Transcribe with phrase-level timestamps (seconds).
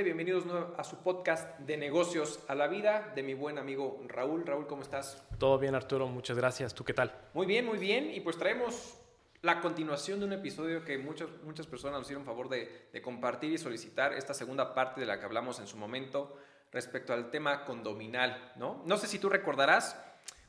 [0.00, 4.46] nuevamente bienvenidos a su podcast de negocios a la vida de mi buen amigo Raúl.
[4.46, 5.22] Raúl, ¿cómo estás?
[5.38, 6.74] Todo bien, Arturo, muchas gracias.
[6.74, 7.12] ¿Tú qué tal?
[7.34, 8.10] Muy bien, muy bien.
[8.10, 8.96] Y pues traemos
[9.42, 13.52] la continuación de un episodio que muchas, muchas personas nos hicieron favor de, de compartir
[13.52, 16.34] y solicitar, esta segunda parte de la que hablamos en su momento
[16.72, 18.82] respecto al tema condominal, ¿no?
[18.86, 20.00] No sé si tú recordarás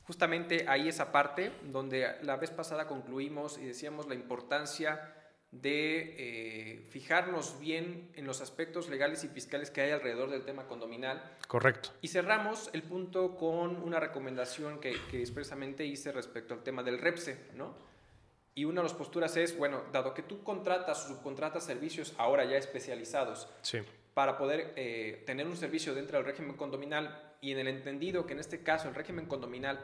[0.04, 5.13] justamente ahí esa parte donde la vez pasada concluimos y decíamos la importancia
[5.51, 10.65] de eh, fijarnos bien en los aspectos legales y fiscales que hay alrededor del tema
[10.65, 11.21] condominal.
[11.47, 11.89] Correcto.
[12.01, 17.00] Y cerramos el punto con una recomendación que, que expresamente hice respecto al tema del
[17.00, 17.75] REPSE, ¿no?
[18.54, 22.43] Y una de las posturas es, bueno, dado que tú contratas o subcontratas servicios ahora
[22.43, 23.79] ya especializados sí.
[24.13, 28.33] para poder eh, tener un servicio dentro del régimen condominal y en el entendido que
[28.33, 29.79] en este caso el régimen condominal,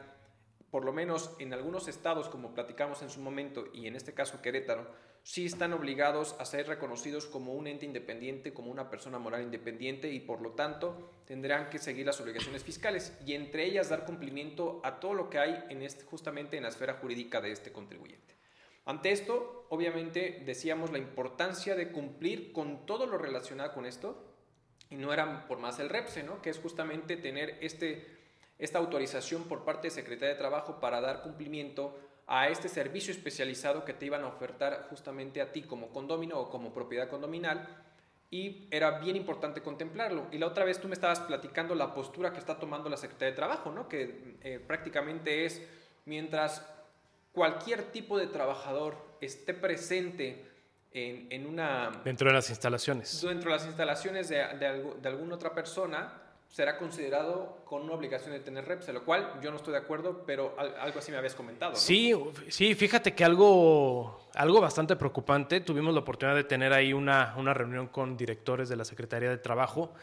[0.70, 4.42] por lo menos en algunos estados, como platicamos en su momento, y en este caso
[4.42, 4.86] Querétaro,
[5.22, 10.10] sí están obligados a ser reconocidos como un ente independiente, como una persona moral independiente
[10.10, 14.80] y por lo tanto tendrán que seguir las obligaciones fiscales y entre ellas dar cumplimiento
[14.84, 18.34] a todo lo que hay este, justamente en la esfera jurídica de este contribuyente.
[18.86, 24.24] Ante esto, obviamente decíamos la importancia de cumplir con todo lo relacionado con esto
[24.88, 26.40] y no era por más el REPSE, ¿no?
[26.40, 28.17] que es justamente tener este,
[28.58, 33.84] esta autorización por parte de Secretaría de Trabajo para dar cumplimiento a este servicio especializado
[33.84, 37.66] que te iban a ofertar justamente a ti como condomino o como propiedad condominal
[38.30, 40.26] y era bien importante contemplarlo.
[40.30, 43.30] Y la otra vez tú me estabas platicando la postura que está tomando la Secretaría
[43.30, 43.88] de Trabajo, ¿no?
[43.88, 45.62] que eh, prácticamente es
[46.04, 46.66] mientras
[47.32, 50.44] cualquier tipo de trabajador esté presente
[50.92, 51.90] en, en, una...
[52.04, 53.22] Dentro de las instalaciones.
[53.22, 58.32] Dentro de las instalaciones de, de, de alguna otra persona, será considerado con una obligación
[58.32, 61.34] de tener REPSE, lo cual yo no estoy de acuerdo, pero algo así me habías
[61.34, 61.72] comentado.
[61.72, 61.76] ¿no?
[61.78, 62.14] Sí,
[62.48, 67.54] sí, fíjate que algo, algo bastante preocupante, tuvimos la oportunidad de tener ahí una, una
[67.54, 69.94] reunión con directores de la Secretaría de Trabajo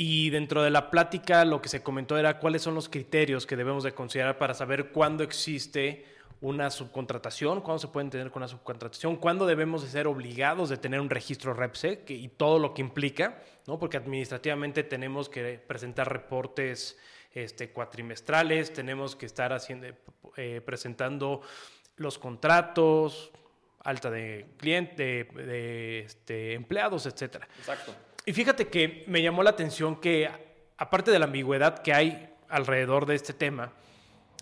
[0.00, 3.56] y dentro de la plática lo que se comentó era cuáles son los criterios que
[3.56, 6.04] debemos de considerar para saber cuándo existe
[6.40, 10.76] una subcontratación, cuándo se pueden tener con una subcontratación, cuándo debemos de ser obligados de
[10.76, 13.78] tener un registro REPSE que, y todo lo que implica, ¿no?
[13.78, 16.96] porque administrativamente tenemos que presentar reportes
[17.32, 19.88] este, cuatrimestrales, tenemos que estar haciendo,
[20.36, 21.42] eh, presentando
[21.96, 23.32] los contratos,
[23.82, 27.42] alta de clientes, de, de este, empleados, etc.
[27.58, 27.94] Exacto.
[28.24, 30.30] Y fíjate que me llamó la atención que,
[30.76, 33.72] aparte de la ambigüedad que hay alrededor de este tema,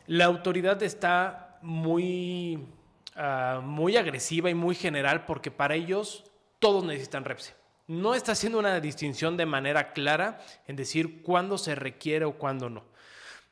[0.07, 2.65] la autoridad está muy,
[3.17, 6.25] uh, muy agresiva y muy general porque para ellos
[6.59, 7.55] todos necesitan REPSE.
[7.89, 12.71] No está haciendo una distinción de manera clara en decir cuándo se requiere o cuándo
[12.71, 12.85] no.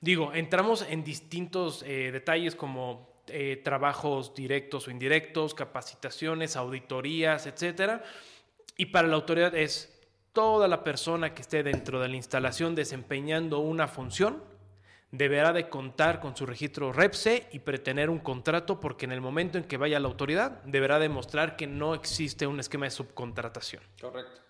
[0.00, 8.02] Digo, entramos en distintos eh, detalles como eh, trabajos directos o indirectos, capacitaciones, auditorías, etc.
[8.76, 13.60] Y para la autoridad es toda la persona que esté dentro de la instalación desempeñando
[13.60, 14.42] una función
[15.16, 19.58] deberá de contar con su registro REPSE y pretener un contrato porque en el momento
[19.58, 23.82] en que vaya a la autoridad deberá demostrar que no existe un esquema de subcontratación.
[24.00, 24.40] Correcto.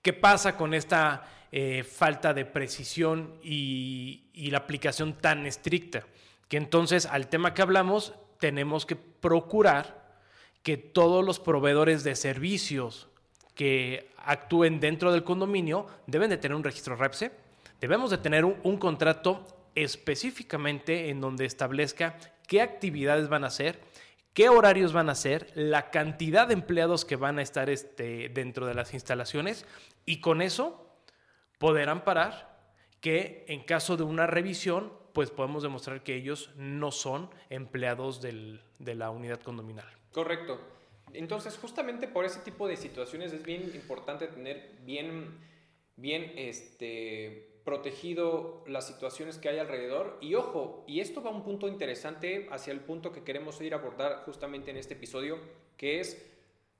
[0.00, 6.06] ¿Qué pasa con esta eh, falta de precisión y, y la aplicación tan estricta?
[6.48, 10.18] Que entonces al tema que hablamos tenemos que procurar
[10.62, 13.08] que todos los proveedores de servicios
[13.54, 17.49] que actúen dentro del condominio deben de tener un registro REPSE
[17.80, 23.80] Debemos de tener un, contrato específicamente en donde establezca qué actividades van a hacer,
[24.34, 28.66] qué horarios van a hacer, la cantidad de empleados que van a estar este, dentro
[28.66, 29.64] de las instalaciones
[30.04, 30.94] y con eso
[31.58, 32.58] poder amparar
[33.00, 38.60] que en caso de una revisión pues podemos demostrar que ellos no son empleados del,
[38.78, 39.88] de la unidad condominal.
[40.12, 40.60] Correcto.
[41.12, 45.38] Entonces, justamente por ese tipo de situaciones es bien importante tener bien,
[45.96, 50.18] bien este, protegido las situaciones que hay alrededor.
[50.20, 53.74] Y ojo, y esto va a un punto interesante hacia el punto que queremos ir
[53.74, 55.38] a abordar justamente en este episodio,
[55.76, 56.20] que es,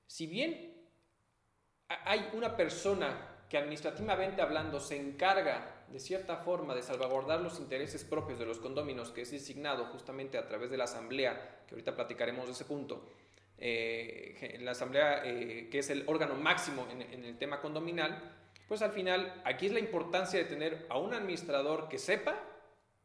[0.05, 0.83] si bien
[1.87, 8.03] hay una persona que administrativamente hablando se encarga de cierta forma de salvaguardar los intereses
[8.03, 11.95] propios de los condóminos, que es designado justamente a través de la asamblea, que ahorita
[11.95, 13.07] platicaremos de ese punto,
[13.57, 18.40] eh, la asamblea eh, que es el órgano máximo en, en el tema condominal,
[18.71, 22.41] pues al final aquí es la importancia de tener a un administrador que sepa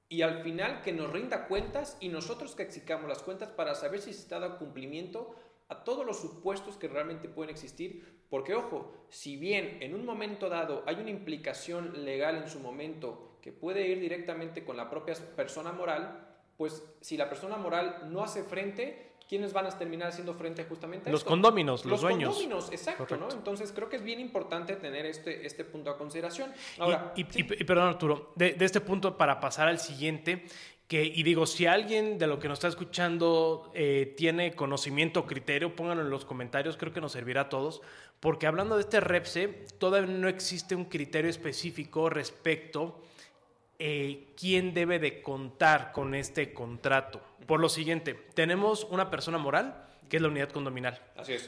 [0.08, 4.00] y al final que nos rinda cuentas y nosotros que exicamos las cuentas para saber
[4.00, 5.34] si se está dando cumplimiento
[5.68, 8.22] a todos los supuestos que realmente pueden existir.
[8.30, 13.40] Porque ojo, si bien en un momento dado hay una implicación legal en su momento
[13.42, 18.22] que puede ir directamente con la propia persona moral, pues si la persona moral no
[18.22, 21.31] hace frente, ¿quiénes van a terminar haciendo frente justamente a los esto?
[21.31, 22.34] condóminos, los, los dueños.
[22.34, 23.31] condóminos, exacto, ¿no?
[23.31, 26.52] Entonces creo que es bien importante tener este, este punto a consideración.
[26.78, 30.44] Ahora, y, y, y, perdón Arturo, de, de, este punto para pasar al siguiente,
[30.88, 35.26] que, y digo, si alguien de lo que nos está escuchando eh, tiene conocimiento o
[35.26, 37.82] criterio, pónganlo en los comentarios, creo que nos servirá a todos,
[38.20, 43.00] porque hablando de este REPSE, todavía no existe un criterio específico respecto
[43.78, 47.20] eh, quién debe de contar con este contrato.
[47.46, 51.00] Por lo siguiente, tenemos una persona moral, que es la unidad condominal,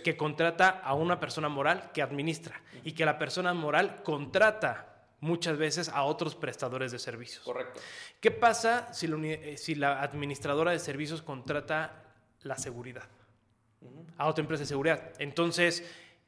[0.05, 5.59] que contrata a una persona moral que administra y que la persona moral contrata muchas
[5.59, 7.45] veces a otros prestadores de servicios.
[7.45, 7.81] Correcto.
[8.21, 12.05] ¿Qué pasa si la, si la administradora de servicios contrata
[12.43, 13.09] la seguridad
[13.81, 14.05] uh -huh.
[14.17, 15.13] a otra empresa de seguridad?
[15.19, 15.85] Entonces,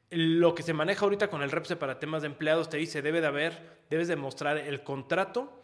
[0.09, 3.21] lo que se maneja ahorita con el REPSE para temas de empleados te dice, debe
[3.21, 5.63] de haber, debes demostrar el contrato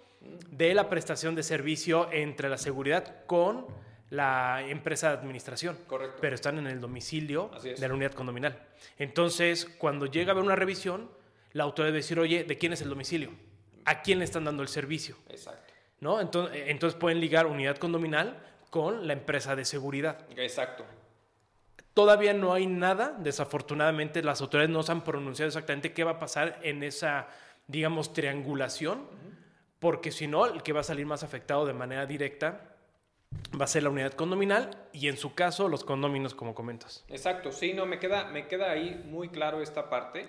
[0.50, 3.68] de la prestación de servicio entre la seguridad con
[4.09, 5.77] la empresa de administración.
[5.88, 6.18] Correcto.
[6.21, 8.57] Pero están en el domicilio de la unidad condominal.
[8.98, 11.09] Entonces, cuando llega a haber una revisión,
[11.54, 13.31] la autoridad debe decir, oye, ¿de quién es el domicilio?
[13.86, 15.18] ¿A quién le están dando el servicio?
[15.30, 15.74] Exacto.
[16.00, 16.21] ¿No?
[16.21, 18.38] Entonces, entonces pueden ligar unidad condominal
[18.69, 20.25] con la empresa de seguridad.
[20.36, 20.86] Exacto.
[21.94, 26.19] Todavía no hay nada, desafortunadamente las autoridades no se han pronunciado exactamente qué va a
[26.19, 27.27] pasar en esa,
[27.65, 29.36] digamos, triangulación, uh -huh.
[29.80, 32.76] porque si no, el que va a salir más afectado de manera directa
[33.59, 37.03] va a ser la unidad condominal y en su caso los condóminos como comentas.
[37.09, 40.27] Exacto, sí, no, me queda, me queda ahí muy claro esta parte.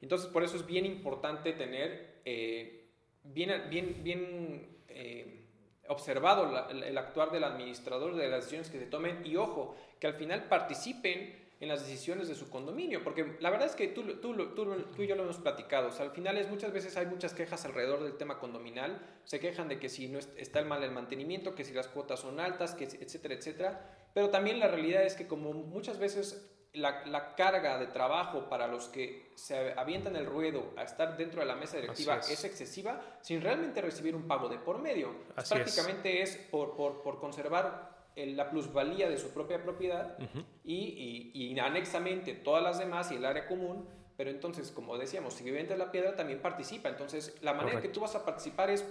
[0.00, 2.88] Entonces, por eso es bien importante tener eh,
[3.24, 5.44] bien, bien, bien eh,
[5.88, 10.14] observado el actuar del administrador de las decisiones que se tomen y ojo, que al
[10.14, 14.34] final participen en las decisiones de su condominio, porque la verdad es que tú, tú,
[14.54, 17.06] tú, tú, y yo lo hemos platicado, o sea, al final es muchas veces hay
[17.06, 20.90] muchas quejas alrededor del tema condominal, se quejan de que si no está mal el
[20.90, 25.14] mantenimiento, que si las cuotas son altas, que etcétera, etcétera, pero también la realidad es
[25.14, 30.26] que como muchas veces la, la, carga de trabajo para los que se avientan el
[30.26, 32.30] ruedo a estar dentro de la mesa directiva es.
[32.30, 32.44] es.
[32.44, 35.14] excesiva sin realmente recibir un pago de por medio.
[35.36, 40.18] Así Prácticamente es, es por, por, por, conservar el, la plusvalía de su propia propiedad
[40.18, 40.44] uh -huh.
[40.66, 43.88] Y, y, y, anexamente todas las demás y el área común.
[44.16, 46.88] Pero entonces, como decíamos, si vendes la piedra también participa.
[46.88, 47.88] Entonces, la manera Correcto.
[47.88, 48.84] que tú vas a participar es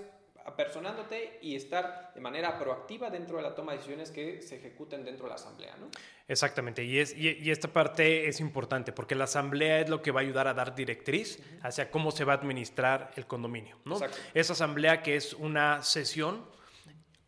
[0.46, 5.04] apersonándote y estar de manera proactiva dentro de la toma de decisiones que se ejecuten
[5.04, 5.90] dentro de la asamblea, ¿no?
[6.28, 10.12] Exactamente, y, es, y, y, esta parte es importante porque la asamblea es lo que
[10.12, 13.96] va a ayudar a dar directriz hacia cómo se va a administrar el condominio, ¿no?
[13.96, 14.18] Exacto.
[14.36, 16.46] Esa asamblea que es una sesión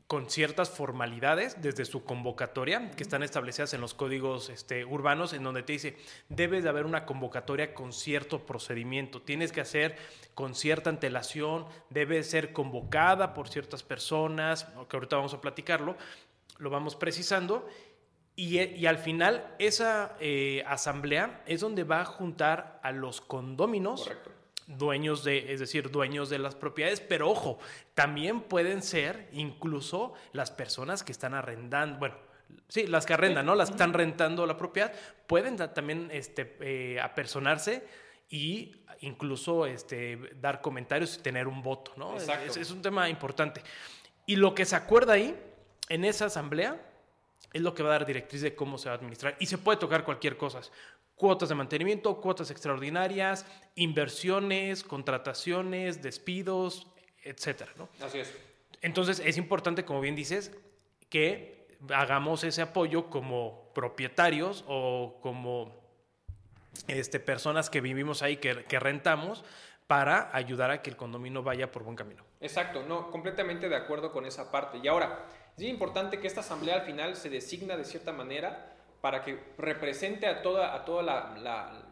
[0.07, 5.43] con ciertas formalidades desde su convocatoria que están establecidas en los códigos este, urbanos en
[5.43, 5.97] donde te dice
[6.29, 9.21] debes de haber una convocatoria con cierto procedimiento.
[9.21, 9.97] Tienes que hacer
[10.33, 15.97] con cierta antelación debe ser convocada por ciertas personas que ahorita vamos a platicarlo
[16.57, 17.67] lo vamos precisando
[18.35, 24.36] y, al final esa eh, asamblea es donde va a juntar a los condóminos Correcto
[24.67, 27.57] dueños de, es decir, dueños de las propiedades, pero ojo,
[27.93, 32.15] también pueden ser incluso las personas que están arrendando, bueno,
[32.67, 33.55] sí, las que arrendan, ¿no?
[33.55, 34.93] Las que están rentando la propiedad,
[35.25, 37.87] pueden también este, eh, apersonarse
[38.29, 42.17] y incluso este, dar comentarios y tener un voto, ¿no?
[42.17, 43.61] Es, es un tema importante.
[44.25, 45.35] Y lo que se acuerda ahí,
[45.87, 46.81] en esa asamblea,
[47.53, 49.37] es lo que va a dar directriz de cómo se va a administrar.
[49.39, 50.59] Y se puede tocar cualquier cosa
[51.17, 53.45] cuotas de mantenimiento, cuotas extraordinarias,
[53.75, 56.87] inversiones, contrataciones, despidos,
[57.23, 57.89] etcétera, ¿no?
[58.01, 58.33] Así es.
[58.81, 60.51] Entonces es importante, como bien dices,
[61.09, 65.75] que hagamos ese apoyo como propietarios o como
[66.87, 69.43] este, personas que vivimos ahí, que, que rentamos,
[69.87, 72.23] para ayudar a que el condominio vaya por buen camino.
[72.41, 74.79] Exacto, no, completamente de acuerdo con esa parte.
[74.83, 75.25] Y ahora,
[75.57, 80.27] es importante que esta asamblea al final se designa de cierta manera para que represente
[80.27, 81.87] a, toda, a, toda la, la,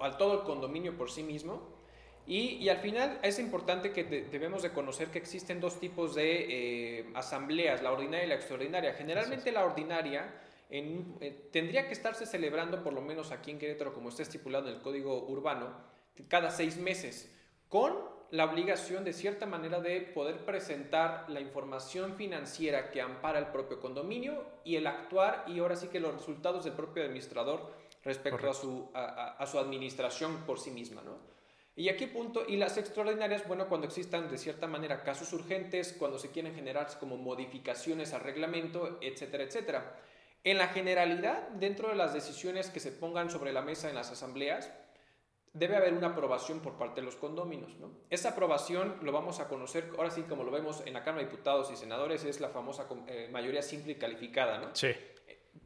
[0.00, 1.78] a todo el condominio por sí mismo.
[2.26, 6.14] Y, y al final es importante que de, debemos de conocer que existen dos tipos
[6.14, 6.46] de
[7.00, 8.94] eh, asambleas, la ordinaria y la extraordinaria.
[8.94, 10.32] Generalmente la ordinaria
[10.68, 14.68] en, eh, tendría que estarse celebrando, por lo menos aquí en Querétaro, como está estipulado
[14.68, 15.74] en el Código Urbano,
[16.28, 17.34] cada seis meses,
[17.68, 17.96] con
[18.30, 23.80] la obligación de cierta manera de poder presentar la información financiera que ampara el propio
[23.80, 27.72] condominio y el actuar y ahora sí que los resultados del propio administrador
[28.04, 31.02] respecto a su, a, a su, administración por sí misma.
[31.02, 31.18] ¿no?
[31.74, 36.18] Y aquí punto, y las extraordinarias, bueno, cuando existan de cierta manera casos urgentes, cuando
[36.18, 39.96] se quieren generar como modificaciones al reglamento, etcétera, etcétera.
[40.42, 44.10] En la generalidad, dentro de las decisiones que se pongan sobre la mesa en las
[44.10, 44.72] asambleas,
[45.52, 47.76] debe haber una aprobación por parte de los condóminos.
[47.78, 47.90] ¿no?
[48.08, 51.30] Esa aprobación lo vamos a conocer, ahora sí como lo vemos en la Cámara de
[51.30, 54.58] Diputados y Senadores, es la famosa eh, mayoría simple y calificada.
[54.58, 54.74] ¿no?
[54.74, 54.90] Sí.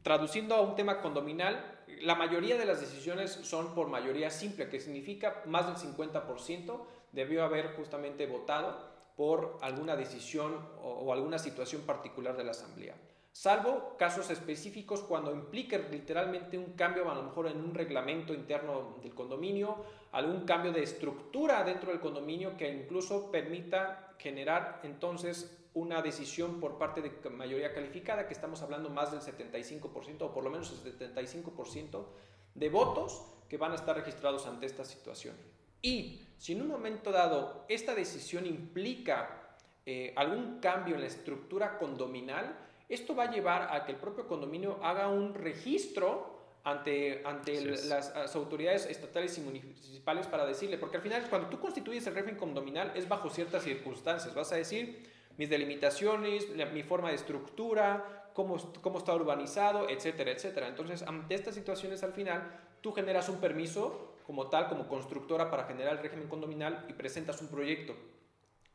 [0.01, 4.79] traduciendo a un tema condominal, la mayoría de las decisiones son por mayoría simple, que
[4.79, 11.83] significa más del 50% debió haber justamente votado por alguna decisión o, o alguna situación
[11.83, 12.95] particular de la Asamblea
[13.35, 18.95] salvo casos específicos cuando implique literalmente un cambio a lo mejor en un reglamento interno
[19.03, 19.75] del condominio,
[20.13, 26.77] algún cambio de estructura dentro del condominio que incluso permita generar entonces una decisión por
[26.77, 30.97] parte de mayoría calificada, que estamos hablando más del 75% o por lo menos el
[30.97, 32.05] 75%
[32.53, 35.35] de votos que van a estar registrados ante esta situación.
[35.81, 41.77] Y si en un momento dado esta decisión implica eh, algún cambio en la estructura
[41.77, 47.61] condominal, esto va a llevar a que el propio condominio haga un registro ante, ante
[47.61, 52.37] las, autoridades estatales y municipales para decirle, porque al final cuando tú constituyes el régimen
[52.37, 58.57] condominal es bajo ciertas circunstancias, vas a decir mis delimitaciones, mi forma de estructura, cómo,
[58.81, 60.67] cómo está urbanizado, etcétera, etcétera.
[60.67, 65.65] Entonces, ante estas situaciones al final, tú generas un permiso como tal, como constructora para
[65.65, 67.95] generar el régimen condominal y presentas un proyecto.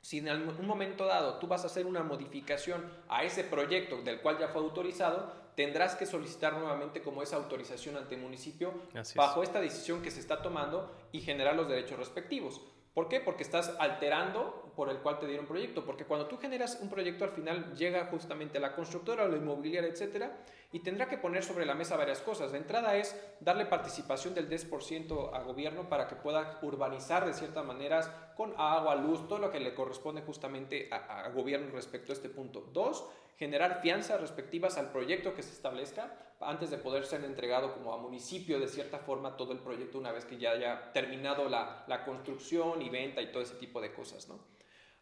[0.00, 4.21] Si en algún momento dado tú vas a hacer una modificación a ese proyecto del
[4.21, 8.73] cual ya fue autorizado, tendrás que solicitar nuevamente como esa autorización ante el municipio
[9.14, 12.61] bajo esta decisión que se está tomando y generar los derechos respectivos.
[12.95, 13.21] ¿Por qué?
[13.21, 15.85] Porque estás alterando por el cual te dieron proyecto.
[15.85, 20.45] Porque cuando tú generas un proyecto, al final llega justamente la constructora, la inmobiliaria, etcétera,
[20.72, 22.52] y tendrá que poner sobre la mesa varias cosas.
[22.52, 27.64] La entrada es darle participación del 10% a gobierno para que pueda urbanizar de ciertas
[27.64, 32.28] maneras con agua, luz, todo lo que le corresponde justamente a, gobierno respecto a este
[32.28, 32.68] punto.
[32.72, 33.04] Dos,
[33.36, 37.98] generar fianzas respectivas al proyecto que se establezca antes de poder ser entregado como a
[37.98, 42.04] municipio de cierta forma todo el proyecto una vez que ya haya terminado la, la
[42.04, 44.28] construcción y venta y todo ese tipo de cosas.
[44.28, 44.38] ¿no?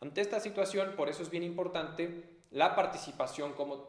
[0.01, 3.89] Ante esta situación, por eso es bien importante la participación como,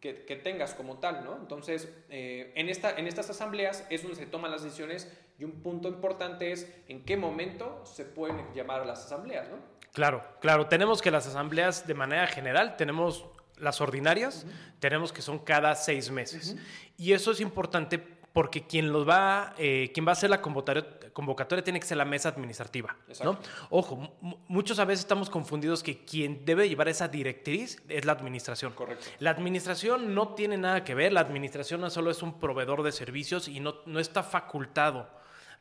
[0.00, 1.36] que, tengas como tal, ¿no?
[1.36, 5.62] Entonces, eh, en, esta, en estas asambleas es donde se toman las decisiones y un
[5.62, 9.56] punto importante es en qué momento se pueden llamar a las asambleas, ¿no?
[9.92, 10.66] Claro, claro.
[10.66, 13.26] Tenemos que las asambleas de manera general, tenemos
[13.58, 14.46] las ordinarias,
[14.80, 16.56] tenemos que son cada seis meses.
[16.98, 17.98] Y eso es importante
[18.36, 22.04] porque quien los va, eh, quien va a hacer la convocatoria, tiene que ser la
[22.04, 23.38] mesa administrativa, ¿no?
[23.70, 24.14] Ojo,
[24.46, 28.74] muchos a veces estamos confundidos que quien debe llevar esa directriz es la administración.
[28.74, 29.06] Correcto.
[29.20, 32.92] La administración no tiene nada que ver, la administración no solo es un proveedor de
[32.92, 35.08] servicios y no, no está facultado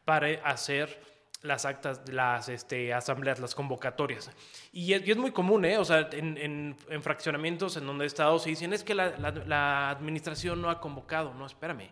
[0.03, 1.01] para hacer
[1.43, 4.29] las actas, las este, asambleas, las convocatorias.
[4.73, 5.77] Y es, muy común, ¿eh?
[5.77, 9.91] O sea, en, en, fraccionamientos en donde he estado se dicen, es que la, la
[9.91, 11.33] administración no ha convocado.
[11.33, 11.89] No, espérame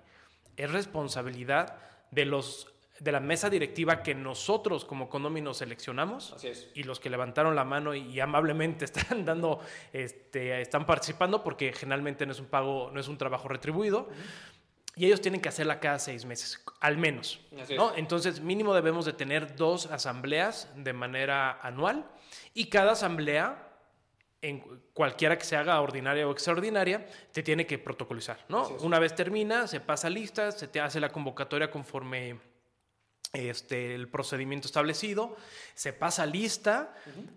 [0.58, 1.78] es responsabilidad
[2.12, 6.36] de los de la mesa directiva que nosotros como condóminos seleccionamos
[6.74, 9.60] y los que levantaron la mano y, amablemente están dando
[9.92, 14.10] este, están participando porque generalmente no es un pago no es un trabajo retribuido.
[14.96, 17.40] Y ellos tienen que hacerla cada seis meses al menos
[17.76, 17.96] ¿no?
[17.96, 22.06] entonces mínimo debemos de tener dos asambleas de manera anual
[22.54, 23.73] y cada asamblea
[24.44, 24.60] en
[24.94, 28.68] cualquiera que se haga ordinaria o extraordinaria, te tiene que protocolizar, ¿no?
[28.82, 32.40] Una vez termina, se pasa lista, se te hace la convocatoria conforme
[33.32, 35.38] este, el procedimiento establecido,
[35.76, 36.94] se pasa lista,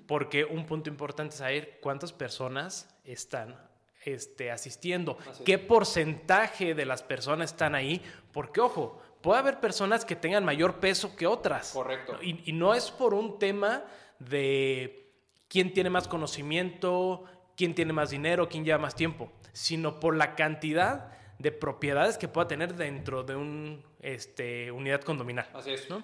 [0.09, 3.57] porque un punto importante es saber cuántas personas están
[4.05, 10.17] este, asistiendo, qué porcentaje de las personas están ahí, porque ojo, puede haber personas que
[10.17, 11.71] tengan mayor peso que otras.
[11.71, 12.19] Correcto.
[12.21, 13.85] y no es por un tema
[14.19, 15.06] de
[15.49, 17.25] quién tiene más conocimiento,
[17.57, 22.29] quién tiene más dinero, quién lleva más tiempo, sino por la cantidad de propiedades que
[22.29, 25.49] pueda tener dentro de una este, unidad condominal.
[25.53, 25.88] Así es.
[25.91, 26.03] ¿no?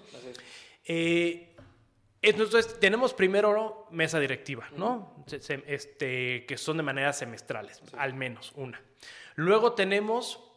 [0.84, 1.56] Eh,
[2.20, 5.24] entonces, tenemos primero mesa directiva, ¿no?
[5.66, 8.80] este, que son de manera semestrales, al menos una.
[9.34, 10.51] Luego tenemos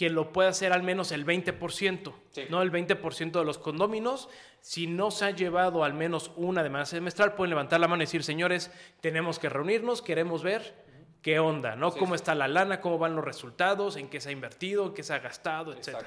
[0.00, 2.14] que lo puede hacer al menos el 20%,
[2.48, 2.62] ¿no?
[2.62, 4.30] El 20% de los condóminos,
[4.62, 8.02] si no se ha llevado al menos una de manera semestral, pueden levantar la mano
[8.02, 8.70] y decir, señores,
[9.02, 10.74] tenemos que reunirnos, queremos ver
[11.20, 11.92] qué onda, ¿no?
[11.92, 15.02] cómo está la lana, cómo van los resultados, en qué se ha invertido, en qué
[15.02, 15.98] se ha gastado, etc.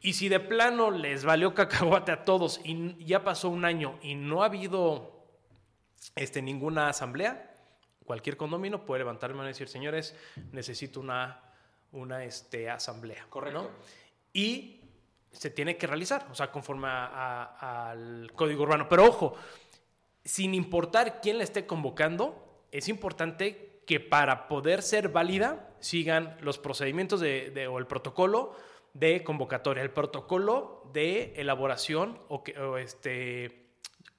[0.00, 4.16] Y si de plano les valió cacahuate a todos y ya pasó un año y
[4.16, 5.24] no ha habido
[6.16, 7.54] este, ninguna asamblea,
[8.04, 10.16] cualquier condomino puede levantar la mano y decir, señores,
[10.50, 11.44] necesito una
[11.92, 13.26] una este, asamblea.
[13.28, 13.70] Correcto.
[14.32, 14.80] Y
[15.32, 18.88] se tiene que realizar, o sea, conforme al código urbano.
[18.88, 19.36] Pero ojo,
[20.24, 26.58] sin importar quién la esté convocando, es importante que para poder ser válida sigan los
[26.58, 28.54] procedimientos de, o el protocolo
[28.92, 33.67] de convocatoria, el protocolo de elaboración o, que, este,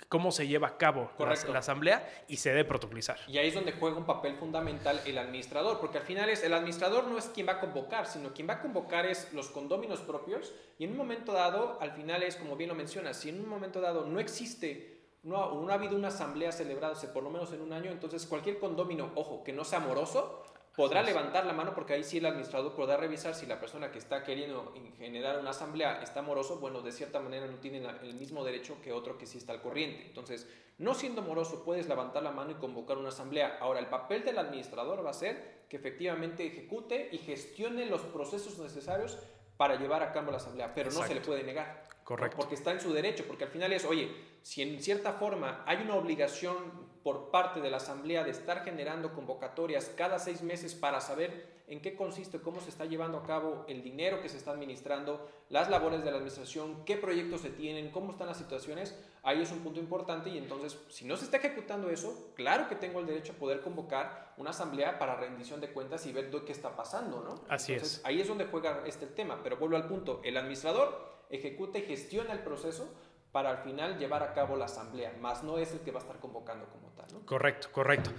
[0.08, 3.20] cómo se lleva a cabo la, la, asamblea y se debe protocolizar.
[3.28, 6.54] Y ahí es donde juega un papel fundamental el administrador, porque al final es el
[6.54, 10.00] administrador no es quien va a convocar, sino quien va a convocar es los condóminos
[10.00, 13.40] propios y en un momento dado, al final es como bien lo mencionas, si en
[13.42, 17.52] un momento dado no existe no, no, ha habido una asamblea celebrada por lo menos
[17.52, 20.44] en un año, entonces cualquier condomino, ojo, que no sea amoroso,
[20.80, 23.98] podrá levantar la mano porque ahí sí el administrador podrá revisar si la persona que
[23.98, 28.46] está queriendo generar una asamblea está moroso, bueno, de cierta manera no tiene el mismo
[28.46, 30.06] derecho que otro que sí está al corriente.
[30.06, 33.58] Entonces, no siendo moroso, puedes levantar la mano y convocar una asamblea.
[33.60, 38.58] Ahora, el papel del administrador va a ser que efectivamente ejecute y gestione los procesos
[38.58, 39.20] necesarios
[39.58, 41.90] para llevar a cabo la asamblea, pero no se le puede negar.
[42.06, 42.38] Correcto.
[42.38, 44.10] Porque está en su derecho, porque al final es, oye,
[44.44, 49.14] si en cierta forma hay una obligación por parte de la Asamblea de estar generando
[49.14, 53.64] convocatorias cada seis meses para saber en qué consiste, cómo se está llevando a cabo
[53.68, 57.92] el dinero que se está administrando, las labores de la administración, qué proyectos se tienen,
[57.92, 61.38] cómo están las situaciones, ahí es un punto importante y entonces si no se está
[61.38, 65.72] ejecutando eso, claro que tengo el derecho a poder convocar una asamblea para rendición de
[65.72, 67.36] cuentas y ver qué está pasando, ¿no?
[67.48, 68.02] Así es.
[68.04, 72.34] Ahí es donde juega este tema, pero vuelvo al punto, el administrador ejecuta y gestiona
[72.34, 72.90] el proceso
[73.32, 76.02] para al final llevar a cabo la asamblea, más no es el que va a
[76.02, 77.06] estar convocando como tal.
[77.14, 77.26] ¿no?
[77.26, 78.12] Correcto, correcto.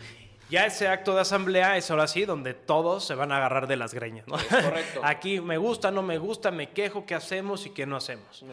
[0.48, 3.76] Ya ese acto de asamblea es ahora sí donde todos se van a agarrar de
[3.76, 4.26] las greñas.
[4.26, 4.36] ¿no?
[4.36, 5.00] correcto.
[5.04, 8.44] Aquí me gusta, no me gusta, me quejo, qué hacemos y qué no hacemos.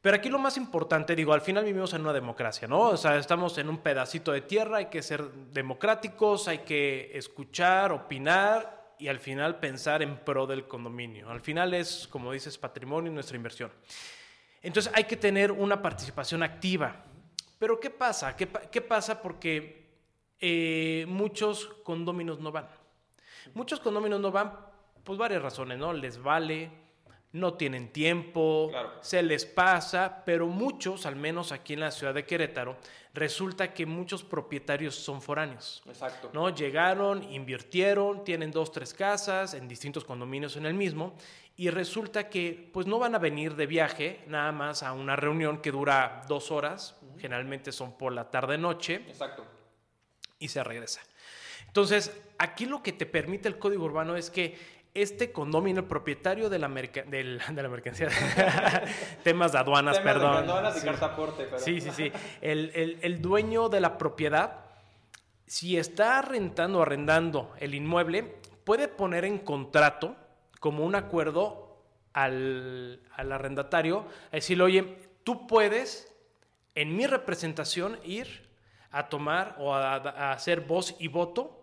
[0.00, 2.88] Pero aquí lo más importante, digo, al final vivimos en una democracia, ¿no?
[2.88, 7.92] O sea, estamos en un pedacito de tierra, hay que ser democráticos, hay que escuchar,
[7.92, 11.28] opinar y al final pensar en pro del condominio.
[11.28, 13.70] Al final es, como dices, patrimonio y nuestra inversión.
[14.62, 17.04] Entonces hay que tener una participación activa.
[17.58, 18.36] Pero ¿qué pasa?
[18.36, 18.46] ¿Qué,
[18.80, 19.20] pasa?
[19.20, 19.90] Porque
[20.40, 22.68] eh, muchos condóminos no van.
[23.54, 24.52] Muchos condóminos no van,
[25.04, 25.92] pues varias razones, ¿no?
[25.92, 26.70] Les vale,
[27.32, 32.24] no tienen tiempo, se les pasa, pero muchos, al menos aquí en la ciudad de
[32.24, 32.76] Querétaro,
[33.14, 35.82] resulta que muchos propietarios son foráneos.
[35.86, 36.30] Exacto.
[36.32, 36.50] ¿no?
[36.50, 41.14] Llegaron, invirtieron, tienen dos, tres casas en distintos condominios en el mismo,
[41.56, 45.60] y resulta que pues no van a venir de viaje nada más a una reunión
[45.60, 49.04] que dura dos horas, generalmente son por la tarde-noche.
[49.06, 49.44] Exacto.
[50.38, 51.02] Y se regresa.
[51.66, 56.48] Entonces, aquí lo que te permite el código urbano es que este condominio, el propietario
[56.48, 56.68] de la,
[57.08, 58.08] de la mercancía,
[59.24, 60.46] temas de aduanas, perdón.
[60.46, 61.58] De aduanas y Pero...
[61.58, 62.12] Sí, sí, sí.
[62.40, 64.64] El, el, dueño de la propiedad,
[65.46, 70.16] si está rentando o arrendando el inmueble, puede poner en contrato
[70.58, 76.12] como un acuerdo al, al arrendatario, a decirle, oye, tú puedes
[76.74, 78.48] en mi representación ir
[78.90, 81.59] a tomar o a, a hacer voz y voto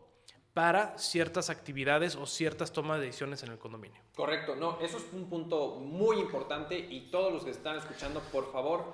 [0.58, 4.02] para ciertas actividades o ciertas tomas de decisiones en el condominio.
[4.15, 8.52] Correcto, no, eso es un punto muy importante y todos los que están escuchando, por
[8.52, 8.91] favor,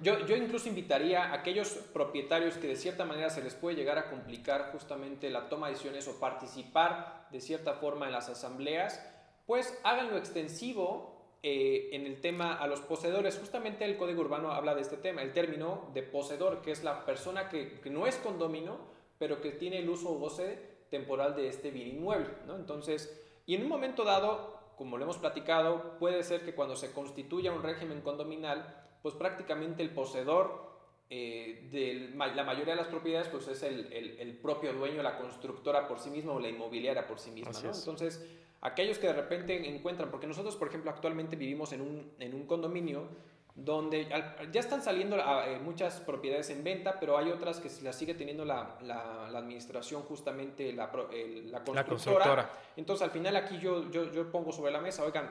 [0.00, 3.98] yo, yo incluso invitaría a aquellos propietarios que de cierta manera se les puede llegar
[3.98, 8.98] a complicar justamente la toma de decisiones o participar de cierta forma en las asambleas,
[9.44, 13.36] pues háganlo extensivo eh, en el tema a los poseedores.
[13.38, 17.04] Justamente el Código Urbano habla de este tema, el término de poseedor, que es la
[17.04, 18.78] persona que, no es condomino,
[19.18, 22.30] pero que tiene el uso o goce temporal de este bien inmueble.
[22.46, 22.56] ¿no?
[22.56, 26.92] Entonces, y en un momento dado, como lo hemos platicado, puede ser que cuando se
[26.92, 30.66] constituya un régimen condominal, pues prácticamente el poseedor
[31.08, 35.86] eh, de la mayoría de las propiedades pues es el, el, propio dueño, la constructora
[35.86, 37.52] por sí misma o la inmobiliaria por sí misma.
[37.52, 37.72] ¿no?
[37.72, 38.28] Entonces,
[38.60, 42.46] aquellos que de repente encuentran, porque nosotros, por ejemplo, actualmente vivimos en un, en un
[42.46, 43.08] condominio
[43.56, 44.06] donde
[44.52, 48.12] ya están saliendo ah, eh, muchas propiedades en venta, pero hay otras que las sigue
[48.14, 52.50] teniendo la, la, administración, justamente la, la, constructora.
[52.76, 55.30] Entonces, al final aquí yo, yo, yo, pongo sobre la mesa, oigan,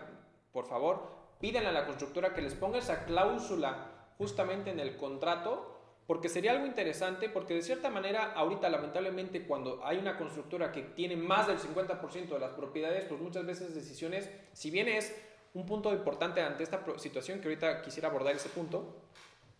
[0.51, 1.03] por favor,
[1.39, 5.73] pídanle a la constructora que les ponga esa cláusula justamente en el contrato,
[6.07, 10.81] porque sería algo interesante, porque de cierta manera, ahorita lamentablemente cuando hay una constructora que
[10.81, 15.15] tiene más del 50% de las propiedades, pues muchas veces decisiones, si bien es
[15.55, 18.93] un punto importante ante esta situación, que ahorita quisiera abordar ese punto,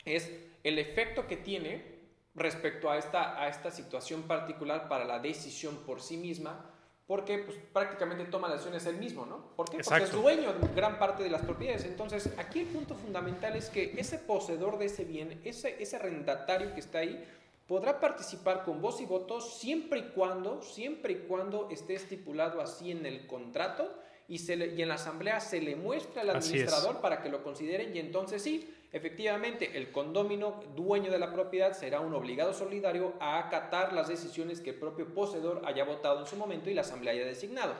[0.03, 0.29] es
[0.63, 1.95] el efecto que tiene
[2.35, 6.69] respecto a esta, a esta situación particular para la decisión por sí misma,
[7.07, 9.55] porque pues, prácticamente toma las decisiones él mismo, ¿no?
[9.55, 9.77] ¿Por qué?
[9.83, 11.85] Porque es dueño de gran parte de las propiedades.
[11.85, 16.73] Entonces, aquí el punto fundamental es que ese poseedor de ese bien, ese, ese arrendatario
[16.73, 17.23] que está ahí,
[17.67, 22.91] podrá participar con voz y voto siempre y cuando, siempre y cuando esté estipulado así
[22.91, 27.21] en el contrato y, se y en la asamblea se le muestra al administrador para
[27.21, 32.13] que lo consideren y entonces sí, efectivamente el condómino dueño de la propiedad será un
[32.13, 36.69] obligado solidario a acatar las decisiones que el propio poseedor haya votado en su momento
[36.69, 37.73] y la asamblea haya designado.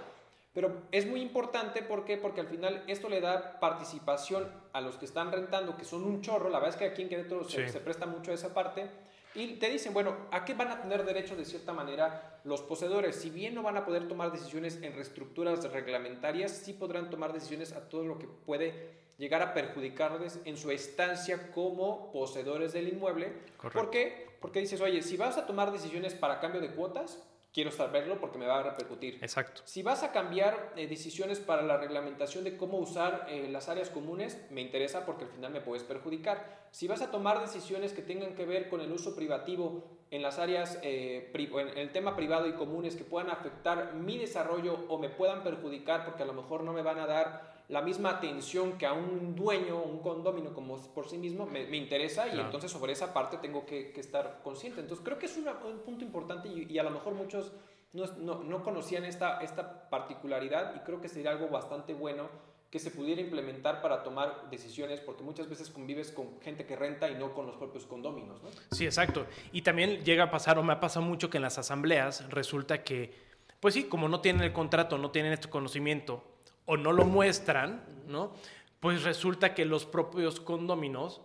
[0.53, 2.17] Pero es muy importante ¿por qué?
[2.17, 6.21] porque al final esto le da participación a los que están rentando, que son un
[6.21, 6.49] chorro.
[6.49, 8.89] La verdad es que aquí en Querétaro se, se presta mucho esa parte.
[9.35, 13.17] Y te dicen, bueno, ¿a qué van a tener derecho de cierta manera los poseedores?
[13.17, 17.73] Si bien no van a poder tomar decisiones en reestructuras reglamentarias, sí podrán tomar decisiones
[17.73, 23.33] a todo lo que puede llegar a perjudicarles en su estancia como poseedores del inmueble.
[23.73, 24.29] ¿Por qué?
[24.39, 27.21] Porque dices, oye, si vas a tomar decisiones para cambio de cuotas,
[27.55, 29.17] quiero saberlo porque me va a repercutir.
[29.21, 29.61] Exacto.
[29.63, 33.89] Si vas a cambiar eh, decisiones para la reglamentación de cómo usar eh, las áreas
[33.89, 36.67] comunes, me interesa porque al final me puedes perjudicar.
[36.71, 40.37] Si vas a tomar decisiones que tengan que ver con el uso privativo en las
[40.37, 45.07] áreas, eh, en el tema privado y comunes que puedan afectar mi desarrollo o me
[45.07, 48.86] puedan perjudicar porque a lo mejor no me van a dar la misma atención que
[48.86, 53.13] a un dueño, un condomino como por sí mismo, me, interesa y entonces sobre esa
[53.13, 54.82] parte tengo que, estar consciente.
[54.82, 57.51] Entonces creo que es un punto importante y, a lo mejor muchos
[57.93, 62.30] no, no, conocían esta, esta particularidad y creo que sería algo bastante bueno
[62.69, 67.10] que se pudiera implementar para tomar decisiones, porque muchas veces convives con gente que renta
[67.10, 68.43] y no con los propios condóminos.
[68.43, 68.49] ¿no?
[68.71, 69.25] Sí, exacto.
[69.54, 72.84] Y también llega a pasar, o me ha pasado mucho, que en las asambleas resulta
[72.84, 73.13] que,
[73.62, 76.21] pues sí, como no tienen el contrato, no tienen este conocimiento,
[76.65, 78.34] o no lo muestran, ¿no?
[78.80, 81.21] Pues resulta que los propios condóminos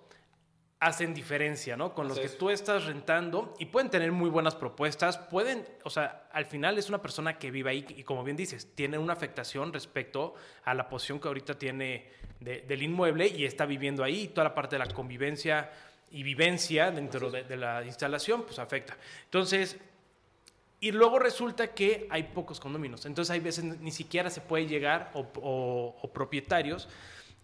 [0.80, 1.94] hacen diferencia, ¿no?
[1.94, 6.26] Con los que tú estás rentando y pueden tener muy buenas propuestas, pueden, o sea,
[6.32, 9.74] al final es una persona que vive ahí y como bien dices, tiene una afectación
[9.74, 12.08] respecto a la posición que ahorita tiene
[12.40, 15.70] del inmueble y está viviendo ahí, toda la parte de la convivencia
[16.10, 18.96] y vivencia dentro de, de, la instalación, pues afecta.
[19.24, 19.76] Entonces,
[20.80, 23.04] y luego resulta que hay pocos condominios.
[23.04, 26.88] Entonces hay veces ni siquiera se puede llegar o, propietarios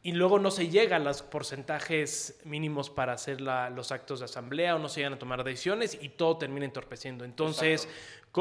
[0.07, 4.77] y luego no se llega a los porcentajes mínimos para hacer los actos de asamblea
[4.77, 7.25] o no se llegan a tomar decisiones y todo termina entorpeciendo.
[7.25, 7.89] Entonces,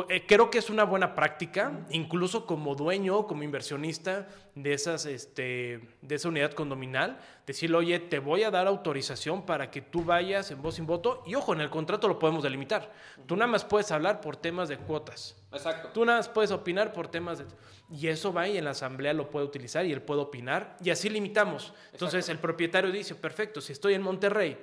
[0.10, 5.80] eh, creo que es una buena práctica, incluso como dueño, como inversionista de, esas, este,
[6.04, 10.52] de esa unidad condominal, decirle, oye, te voy a dar autorización para que tú vayas
[10.52, 11.24] en voz sin voto.
[11.26, 12.94] Y ojo, en el contrato lo podemos delimitar.
[13.26, 15.36] Tú nada más puedes hablar por temas de cuotas.
[15.56, 15.90] Exacto.
[15.94, 17.46] Tú nada más puedes opinar por temas de...
[17.90, 20.76] Y eso va y en la asamblea lo puede utilizar y él puede opinar.
[20.84, 21.74] Y así limitamos.
[21.92, 24.58] Entonces el propietario dice, perfecto, si estoy en Monterrey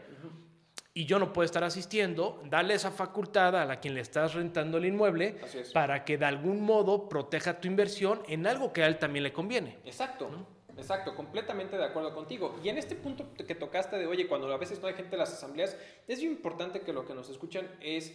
[0.94, 4.78] y yo no puedo estar asistiendo, dale esa facultad a la quien le estás rentando
[4.78, 5.40] el inmueble
[5.72, 9.32] para que de algún modo proteja tu inversión en algo que a él también le
[9.32, 9.78] conviene.
[9.84, 10.28] Exacto.
[10.76, 12.58] Exacto, completamente de acuerdo contigo.
[12.64, 15.20] Y en este punto que tocaste de, oye, cuando a veces no hay gente en
[15.20, 15.76] las asambleas,
[16.08, 18.12] es muy importante que lo que nos escuchan es,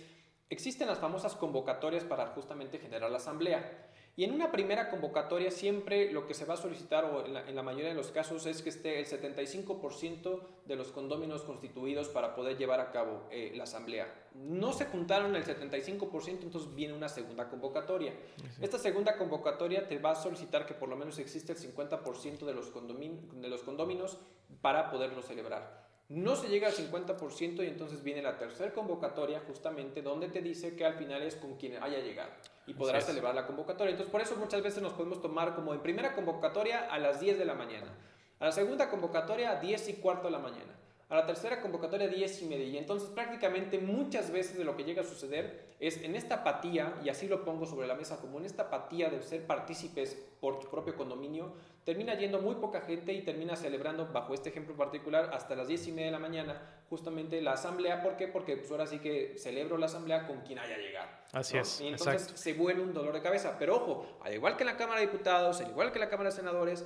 [0.50, 3.88] existen las famosas convocatorias para justamente generar la asamblea.
[4.16, 7.62] Y en una primera convocatoria siempre lo que se va a solicitar, o en la,
[7.62, 12.58] mayoría de los casos, es que esté el 75% de los condóminos constituidos para poder
[12.58, 14.12] llevar a cabo eh, la asamblea.
[14.34, 18.12] No se juntaron el 75%, entonces viene una segunda convocatoria.
[18.60, 22.54] Esta segunda convocatoria te va a solicitar que por lo menos existe el 50% de
[22.56, 24.18] los, de los condóminos
[24.62, 25.87] para poderlo celebrar.
[26.10, 30.76] No se llega al 50% y entonces viene la tercera convocatoria justamente donde te dice
[30.78, 32.32] que al final es con quien haya llegado
[32.66, 33.92] y podrás celebrar la convocatoria.
[33.92, 37.38] Entonces, por eso muchas veces nos podemos tomar como en primera convocatoria a las 10
[37.38, 37.94] de la mañana,
[38.40, 40.74] a la segunda convocatoria a 10 y cuarto de la mañana,
[41.10, 42.66] a la tercera convocatoria 10 y media.
[42.66, 46.96] Y entonces prácticamente muchas veces de lo que llega a suceder es en esta apatía,
[47.04, 50.60] y así lo pongo sobre la mesa como en esta apatía de ser partícipes por
[50.60, 55.30] tu propio condominio, termina yendo muy poca gente y termina celebrando, bajo este ejemplo particular,
[55.34, 58.02] hasta las 10 y media de la mañana, justamente la asamblea.
[58.02, 58.28] ¿Por qué?
[58.28, 61.08] Porque pues ahora sí que celebro la asamblea con quien haya llegado.
[61.32, 61.80] Así es.
[61.80, 63.56] Y entonces se vuelve un dolor de cabeza.
[63.58, 66.10] Pero ojo, al igual que en la Cámara de Diputados, al igual que en la
[66.10, 66.86] Cámara de Senadores,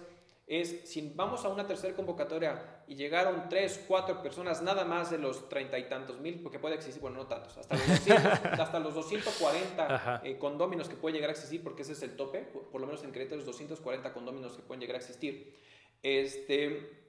[0.52, 5.18] es si vamos a una tercera convocatoria y llegaron tres, cuatro personas nada más de
[5.18, 8.26] los treinta y tantos mil, porque puede existir, bueno, no tantos, hasta los, 200,
[8.60, 12.40] hasta los 240 eh, condóminos que puede llegar a existir, porque ese es el tope,
[12.42, 15.56] por, lo menos en Querétaro, los 240 condóminos que pueden llegar a existir.
[16.04, 17.00] Este,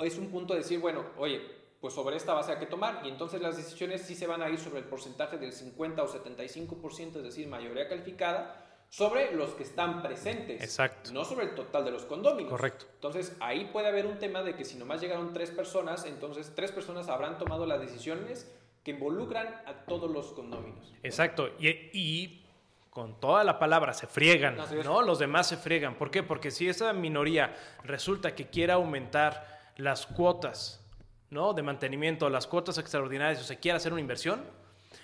[0.00, 1.40] es un punto de decir, bueno, oye,
[1.80, 4.50] pues sobre esta base hay que tomar, y entonces las decisiones sí se van a
[4.50, 8.65] ir sobre el porcentaje del 50 o 75%, es decir, mayoría calificada,
[8.96, 10.62] sobre los que están presentes.
[10.62, 11.12] Exacto.
[11.12, 12.50] No sobre el total de los condóminos.
[12.50, 12.86] Correcto.
[12.94, 16.72] Entonces, ahí puede haber un tema de que si nomás llegaron tres personas, entonces tres
[16.72, 18.50] personas habrán tomado las decisiones
[18.82, 20.94] que involucran a todos los condóminos.
[21.02, 21.50] Exacto.
[21.58, 22.42] Y,
[22.88, 25.02] con toda la palabra se friegan, ¿no?
[25.02, 25.96] Los demás se friegan.
[25.96, 26.22] ¿Por qué?
[26.22, 27.54] Porque si esa minoría
[27.84, 30.82] resulta que quiere aumentar las cuotas,
[31.28, 31.52] ¿no?
[31.52, 34.42] De mantenimiento, las cuotas extraordinarias, o se quiere hacer una inversión,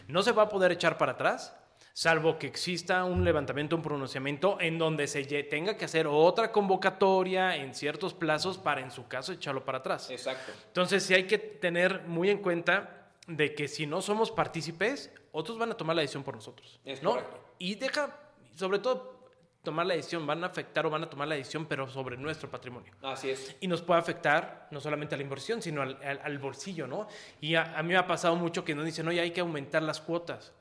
[0.08, 1.54] no se va a poder echar para atrás
[1.92, 7.56] salvo que exista un levantamiento, un pronunciamiento en donde se tenga que hacer otra convocatoria
[7.56, 10.10] en ciertos plazos para, en su caso, echarlo para atrás.
[10.10, 10.52] Exacto.
[10.66, 15.58] Entonces, sí hay que tener muy en cuenta de que si no somos partícipes, otros
[15.58, 16.80] van a tomar la decisión por nosotros.
[16.84, 17.16] Es ¿no?
[17.58, 18.16] Y deja,
[18.56, 19.22] sobre todo,
[19.62, 22.50] tomar la decisión, van a afectar o van a tomar la decisión, pero sobre nuestro
[22.50, 22.92] patrimonio.
[23.02, 23.56] Así es.
[23.60, 27.06] Y nos puede afectar no solamente a la inversión, sino al, al, bolsillo, ¿no?
[27.40, 30.00] Y a, mí me ha pasado mucho que nos dicen, oye, hay que aumentar las
[30.00, 30.52] cuotas.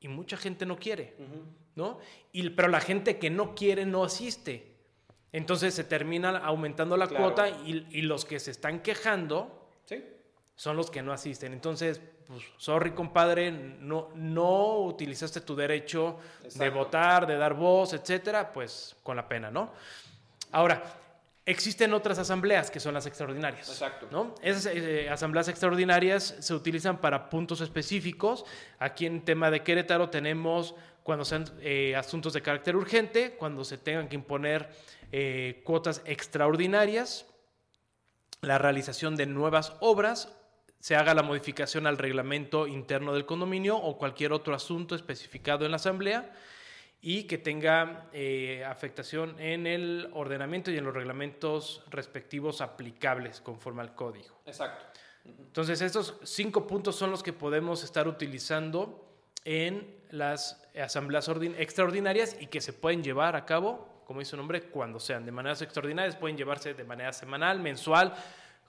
[0.00, 1.16] Y mucha gente no quiere,
[1.74, 1.98] ¿no?
[2.32, 4.76] Y, pero la gente que no quiere no asiste.
[5.32, 10.02] Entonces se termina aumentando la cuota y, y, los que se están quejando ¿Sí?
[10.54, 11.52] son los que no asisten.
[11.52, 16.18] Entonces, pues, sorry, compadre, no, no utilizaste tu derecho
[16.54, 19.72] de votar, de dar voz, etcétera, pues con la pena, ¿no?
[20.52, 20.82] Ahora,
[21.48, 23.68] existen otras asambleas que son las extraordinarias.
[23.70, 24.06] Exacto.
[24.10, 24.34] ¿no?
[24.42, 28.44] Esas eh, asambleas extraordinarias se utilizan para puntos específicos.
[28.78, 33.78] Aquí en tema de Querétaro tenemos cuando sean eh, asuntos de carácter urgente, cuando se
[33.78, 34.68] tengan que imponer
[35.10, 37.24] eh, cuotas extraordinarias,
[38.42, 40.28] la realización de nuevas obras
[40.80, 45.70] se haga la modificación al reglamento interno del condominio o cualquier otro asunto especificado en
[45.70, 46.30] la asamblea
[47.00, 53.82] y que tenga eh, afectación en el ordenamiento y en los reglamentos respectivos aplicables conforme
[53.82, 54.40] al código.
[54.46, 54.84] Exacto.
[55.24, 59.04] Entonces, estos cinco puntos son los que podemos estar utilizando
[59.44, 64.62] en las asambleas extraordinarias y que se pueden llevar a cabo, como dice su nombre,
[64.62, 68.14] cuando sean de maneras extraordinarias, pueden llevarse de manera semanal, mensual,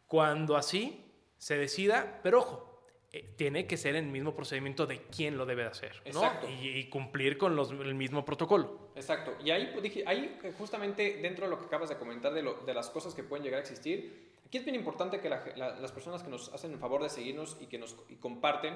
[0.07, 1.05] cuando así
[1.37, 2.68] se decida, pero ojo,
[3.11, 6.21] eh, tiene que ser el mismo procedimiento de quién lo debe de hacer, ¿no?
[6.61, 8.91] Y, cumplir con los, el mismo protocolo.
[8.95, 9.35] Exacto.
[9.43, 12.43] Y ahí, pues, dije, ahí eh, justamente dentro de lo que acabas de comentar de,
[12.43, 15.91] lo, de las cosas que pueden llegar a existir, aquí es bien importante que las
[15.91, 18.75] personas que nos hacen el favor de seguirnos y que nos comparten,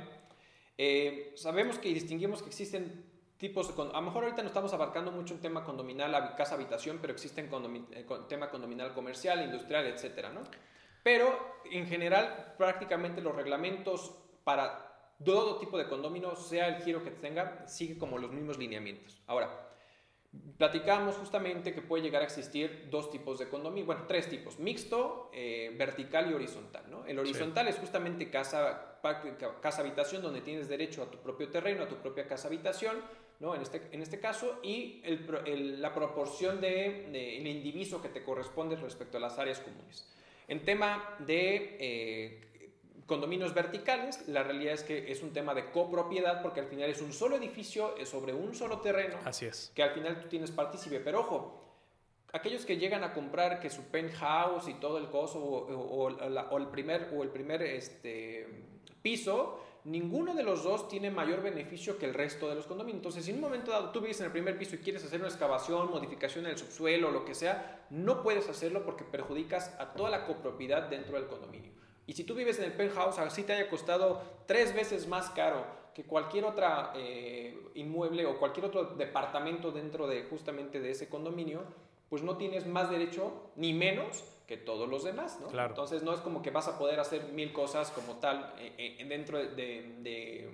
[0.80, 3.06] eh, sabemos que distinguimos que existen
[3.38, 7.14] tipos, a lo mejor ahorita no estamos abarcando mucho un tema condominal, casa, habitación, pero
[7.14, 7.52] existen
[8.28, 10.42] tema condominal comercial, industrial, etcétera, ¿no?
[11.04, 17.12] Pero en general, prácticamente los reglamentos para todo tipo de condominio, sea el giro que
[17.12, 19.22] tenga, sigue como los mismos lineamientos.
[19.28, 19.64] Ahora,
[20.58, 25.30] platicamos justamente que puede llegar a existir dos tipos de condominio, bueno, tres tipos, mixto,
[25.34, 26.84] eh, vertical y horizontal.
[26.90, 27.06] ¿no?
[27.06, 29.00] El horizontal es justamente casa,
[29.62, 32.98] casa habitación, donde tienes derecho a tu propio terreno, a tu propia casa habitación,
[33.40, 33.56] ¿no?
[33.56, 35.04] en, este, en este caso, y
[35.78, 40.10] la proporción del de, indiviso que te corresponde respecto a las áreas comunes.
[40.48, 42.53] En tema de eh,
[43.06, 47.02] condominios verticales, la realidad es que es un tema de copropiedad porque al final es
[47.02, 49.18] un solo edificio es sobre un solo terreno.
[49.26, 49.72] Así es.
[49.76, 51.00] Que al final tú tienes partícipe.
[51.00, 51.64] Pero ojo,
[52.32, 57.10] aquellos que llegan a comprar que su penthouse y todo el coso o, el primer,
[57.16, 58.48] o el primer este,
[59.02, 63.00] piso, ninguno de los dos tiene mayor beneficio que el resto de los condominios.
[63.00, 65.20] Entonces, si en un momento dado tú vives en el primer piso y quieres hacer
[65.20, 69.76] una excavación, modificación en el subsuelo, o lo que sea, no puedes hacerlo porque perjudicas
[69.80, 71.83] a toda la copropiedad dentro del condominio.
[72.06, 75.66] Y si tú vives en el penthouse, así te haya costado tres veces más caro
[75.94, 81.64] que cualquier otra eh, inmueble o cualquier otro departamento dentro de justamente de ese condominio,
[82.10, 85.48] pues no tienes más derecho ni menos que todos los demás, ¿no?
[85.48, 85.70] Claro.
[85.70, 89.06] Entonces no es como que vas a poder hacer mil cosas como tal eh, eh,
[89.06, 90.50] dentro de,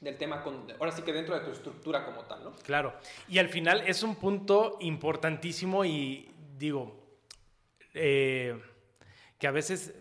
[0.00, 2.52] del tema, con, ahora sí que dentro de tu estructura como tal, ¿no?
[2.64, 2.94] Claro.
[3.28, 6.96] Y al final es un punto importantísimo y digo,
[7.94, 8.60] eh,
[9.38, 9.94] que a veces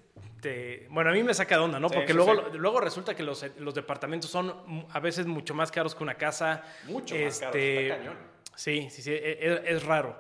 [0.43, 1.89] te, bueno, a mí me saca de onda, ¿no?
[1.89, 6.03] Porque luego, luego resulta que los, los, departamentos son a veces mucho más caros que
[6.03, 6.63] una casa.
[6.85, 8.17] Mucho más caros, este, está cañón.
[8.55, 10.19] Sí, sí, sí, es, e, es raro.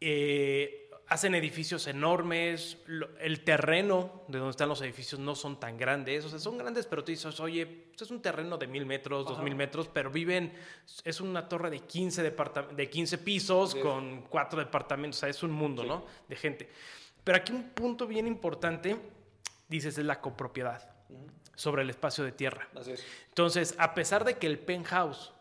[0.00, 2.78] Eh, hacen edificios enormes,
[3.20, 6.86] el terreno de donde están los edificios no son tan grandes, o sea, son grandes,
[6.86, 10.10] pero tú dices, oye, pues es un terreno de mil metros, dos mil metros, pero
[10.10, 10.52] viven,
[11.04, 15.52] es una torre de 15, de 15 pisos con cuatro departamentos, o sea, es un
[15.52, 16.04] mundo, ¿no?
[16.28, 16.68] De gente.
[17.22, 18.96] Pero aquí un punto bien importante,
[19.68, 20.90] dices, es la copropiedad
[21.54, 22.68] sobre el espacio de tierra.
[22.74, 23.04] Así es.
[23.28, 25.32] Entonces, a pesar de que el penthouse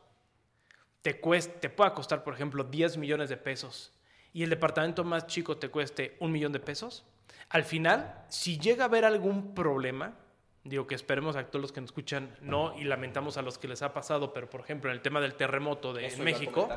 [1.01, 3.91] te, cueste, te pueda costar, por ejemplo, 10 millones de pesos,
[4.33, 7.05] y el departamento más chico te cueste un millón de pesos,
[7.49, 10.15] al final, si llega a haber algún problema,
[10.63, 13.67] digo que esperemos a todos los que nos escuchan, no, y lamentamos a los que
[13.67, 16.69] les ha pasado, pero por ejemplo en el tema del terremoto de México,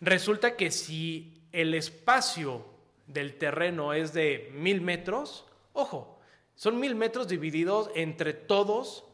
[0.00, 2.64] resulta que si el espacio
[3.06, 6.18] del terreno es de mil metros, ojo,
[6.54, 9.04] son mil metros divididos entre todos,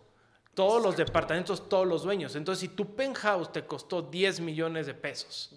[0.55, 2.37] todos los departamentos, todos los dueños.
[2.37, 5.55] Entonces, si tu penthouse te costó 10 millones de pesos,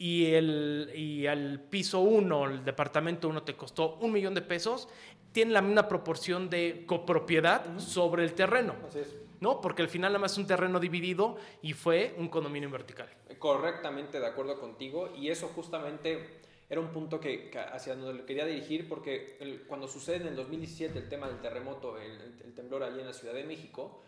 [0.00, 4.88] y, el, y al piso 1, el departamento 1 te costó un millón de pesos,
[5.32, 8.74] tiene la misma proporción de copropiedad sobre el terreno.
[8.88, 9.14] Así es.
[9.40, 9.60] ¿No?
[9.60, 13.08] Porque al final nada más es un terreno dividido y fue un condominio en vertical.
[13.38, 18.46] Correctamente de acuerdo contigo y eso justamente era un punto que, hacia donde lo quería
[18.46, 23.00] dirigir porque cuando sucede en el 2017 el tema del terremoto, el, el temblor allí
[23.00, 24.02] en la Ciudad de México,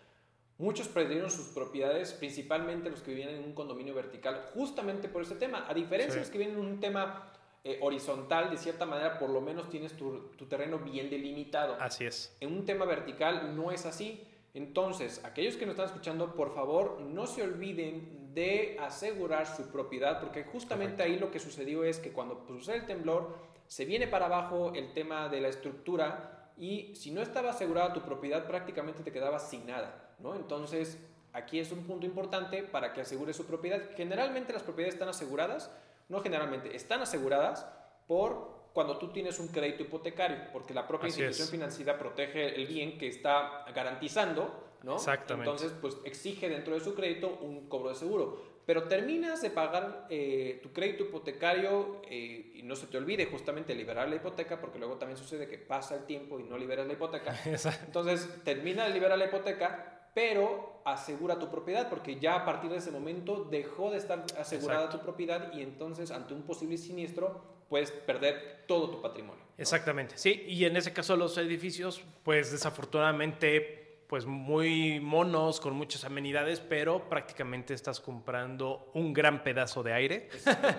[0.63, 5.35] Muchos perdieron sus propiedades, principalmente los que vivían en un condominio vertical, justamente por ese
[5.35, 5.67] tema.
[5.69, 7.33] A diferencia de los que viven en un tema
[7.65, 11.77] eh, horizontal, de cierta manera, por lo menos tienes tu, tu, terreno bien delimitado.
[11.81, 12.37] Así es.
[12.39, 14.25] En un tema vertical no es así.
[14.55, 20.21] Entonces, aquellos que nos están escuchando, por favor, no se olviden de asegurar su propiedad,
[20.21, 23.37] porque justamente ahí lo que sucedió es que cuando sucede el temblor,
[23.67, 28.03] se viene para abajo el tema de la estructura y si no estaba asegurada tu
[28.03, 30.35] propiedad, prácticamente te quedabas sin nada, ¿no?
[30.35, 30.99] Entonces,
[31.33, 33.81] aquí es un punto importante para que asegure su propiedad.
[33.97, 35.71] Generalmente las propiedades están aseguradas,
[36.09, 37.67] no generalmente, están aseguradas
[38.07, 42.99] por cuando tú tienes un crédito hipotecario, porque la propia institución financiera protege el bien
[42.99, 44.97] que está garantizando, ¿no?
[44.97, 45.51] Exactamente.
[45.51, 48.53] Entonces, pues exige dentro de su crédito un cobro de seguro.
[48.65, 53.75] Pero terminas de pagar eh, tu crédito hipotecario eh, y no se te olvide justamente
[53.75, 56.93] liberar la hipoteca, porque luego también sucede que pasa el tiempo y no liberas la
[56.93, 57.37] hipoteca.
[57.85, 62.77] Entonces, termina de liberar la hipoteca, pero asegura tu propiedad, porque ya a partir de
[62.77, 67.91] ese momento dejó de estar asegurada tu propiedad y entonces ante un posible siniestro puedes
[67.91, 69.43] perder todo tu patrimonio.
[69.57, 76.05] Exactamente, sí, y en ese caso los edificios, pues desafortunadamente, pues muy monos, con muchas
[76.05, 80.29] amenidades, pero prácticamente estás comprando un gran pedazo de aire.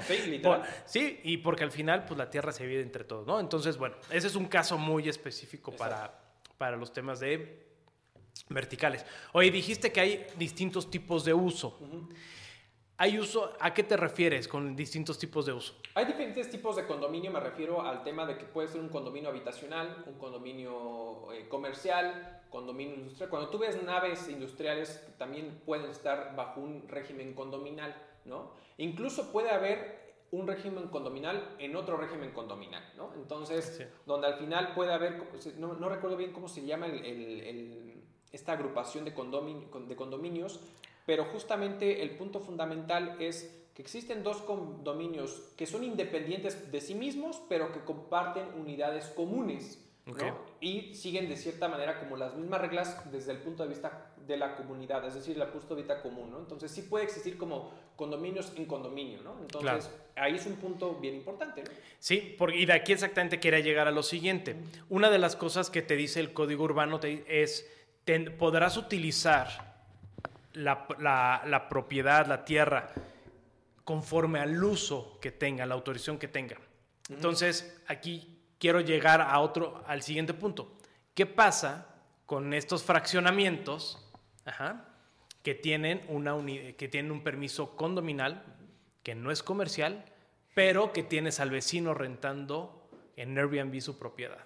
[0.07, 0.61] Sí, literal.
[0.85, 3.39] sí, y porque al final, pues la tierra se divide entre todos, ¿no?
[3.39, 6.13] Entonces, bueno, ese es un caso muy específico para,
[6.59, 7.65] para los temas de
[8.49, 9.03] verticales.
[9.31, 11.79] Oye, dijiste que hay distintos tipos de uso.
[12.97, 13.51] ¿Hay uso?
[13.59, 15.73] ¿A qué te refieres con distintos tipos de uso?
[15.95, 19.29] Hay diferentes tipos de condominio, me refiero al tema de que puede ser un condominio
[19.29, 23.29] habitacional, un condominio eh, comercial, condominio industrial.
[23.31, 28.51] Cuando tú ves naves industriales, también pueden estar bajo un régimen condominal, ¿no?
[28.77, 33.11] Incluso puede haber un régimen condominal en otro régimen condominal, ¿no?
[33.15, 35.23] Entonces, donde al final puede haber,
[35.57, 36.87] no, recuerdo bien cómo se llama
[38.31, 40.59] esta agrupación de, de condominios,
[41.05, 46.93] pero justamente el punto fundamental es que existen dos condominios que son independientes de sí
[46.93, 49.79] mismos, pero que comparten unidades comunes.
[50.59, 54.35] Y siguen de cierta manera como las mismas reglas desde el punto de vista de
[54.35, 56.29] la comunidad, es decir, el punto de vista común.
[56.29, 56.39] ¿no?
[56.39, 59.21] Entonces sí puede existir como condominios en condominio.
[59.21, 59.37] ¿no?
[59.39, 61.63] Entonces ahí es un punto bien importante.
[61.99, 64.57] Sí, porque, y de aquí exactamente quería llegar a lo siguiente.
[64.89, 67.69] Una de las cosas que te dice el código urbano es,
[68.37, 69.72] podrás utilizar
[70.53, 72.89] la, propiedad, la tierra,
[73.83, 76.57] conforme al uso que tenga, la autorización que tenga.
[77.09, 80.77] Entonces, aquí quiero llegar a otro, al siguiente punto.
[81.13, 81.87] ¿Qué pasa
[82.25, 84.11] con estos fraccionamientos
[85.43, 86.35] que, tienen una
[86.77, 88.43] que tienen un permiso condominal,
[89.03, 90.05] que no es comercial,
[90.55, 94.43] pero que tienes al vecino rentando en Airbnb su propiedad?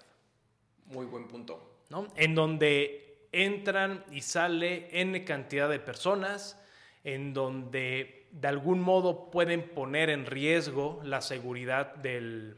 [0.86, 1.82] Muy buen punto.
[1.90, 2.08] ¿no?
[2.16, 6.62] En donde entran y sale N cantidad de personas,
[7.04, 12.56] en donde de algún modo pueden poner en riesgo la seguridad del,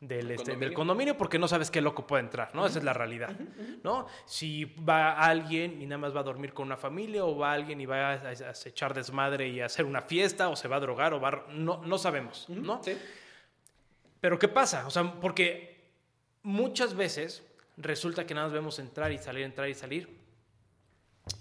[0.00, 0.68] del, este, condominio?
[0.68, 2.66] del condominio porque no sabes qué loco puede entrar, ¿no?
[2.66, 3.36] Esa es la realidad,
[3.82, 4.06] ¿no?
[4.26, 7.80] Si va alguien y nada más va a dormir con una familia o va alguien
[7.80, 11.12] y va a, echar desmadre y a hacer una fiesta o se va a drogar
[11.12, 12.82] o va no, no sabemos, ¿no?
[12.82, 12.96] Sí.
[14.20, 14.86] Pero ¿qué pasa?
[14.86, 15.90] O sea, porque
[16.42, 17.42] muchas veces
[17.80, 20.08] resulta que nada más vemos entrar y salir, entrar y salir.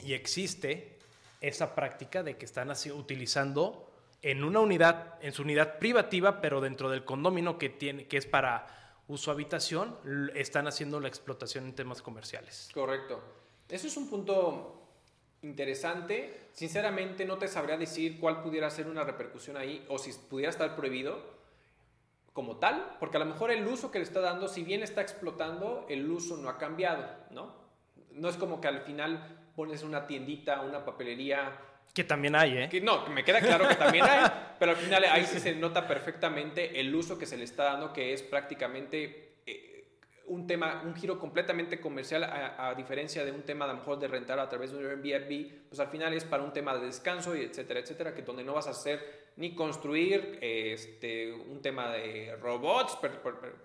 [0.04, 0.98] Y existe
[1.42, 3.90] esa práctica de que están utilizando
[4.22, 8.26] en una unidad, en su unidad privativa, pero dentro del condominio que, tiene, que es
[8.26, 8.68] para
[9.08, 9.98] uso habitación,
[10.36, 12.70] están haciendo la explotación en temas comerciales.
[12.74, 13.22] Correcto.
[13.68, 14.82] Eso es un punto
[15.42, 16.50] interesante.
[16.54, 20.76] Sinceramente no te sabría decir cuál pudiera ser una repercusión ahí o si pudiera estar
[20.76, 21.39] prohibido
[22.40, 25.02] como tal, porque a lo mejor el uso que le está dando, si bien está
[25.02, 27.54] explotando, el uso no ha cambiado, ¿no?
[28.14, 31.52] No es como que al final pones una tiendita, una papelería.
[31.94, 32.70] Que también hay, ¿eh?
[32.70, 35.86] Que, no, me queda claro que también hay, pero al final ahí sí se nota
[35.86, 39.29] perfectamente el uso que se le está dando, que es prácticamente
[40.30, 44.08] un tema, un giro completamente comercial, a, diferencia de un tema a lo mejor de
[44.08, 47.36] rentar a través de un Airbnb, pues al final es para un tema de descanso
[47.36, 52.36] y etcétera, etcétera, que donde no vas a hacer ni construir este, un tema de
[52.42, 52.98] robots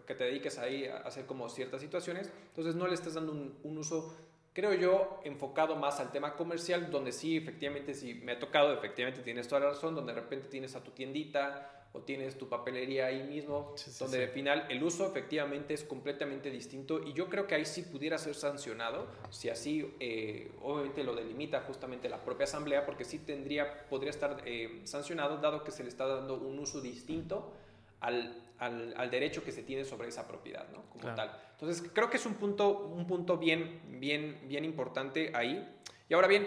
[0.07, 2.33] que te dediques ahí a hacer como ciertas situaciones.
[2.49, 4.17] Entonces no le estás dando un, uso,
[4.53, 9.21] creo yo, enfocado más al tema comercial, donde sí, efectivamente, sí me ha tocado, efectivamente
[9.21, 13.07] tienes toda la razón, donde de repente tienes a tu tiendita o tienes tu papelería
[13.07, 17.55] ahí mismo, donde al final el uso efectivamente es completamente distinto y yo creo que
[17.55, 22.85] ahí sí pudiera ser sancionado, si así eh, obviamente lo delimita justamente la propia asamblea,
[22.85, 26.81] porque sí tendría, podría estar eh, sancionado dado que se le está dando un uso
[26.81, 27.53] distinto
[28.01, 30.83] al, al, derecho que se tiene sobre esa propiedad, ¿no?
[30.91, 31.31] Como tal.
[31.53, 35.65] Entonces creo que es un punto, un punto bien, bien, bien importante ahí.
[36.09, 36.47] Y ahora bien,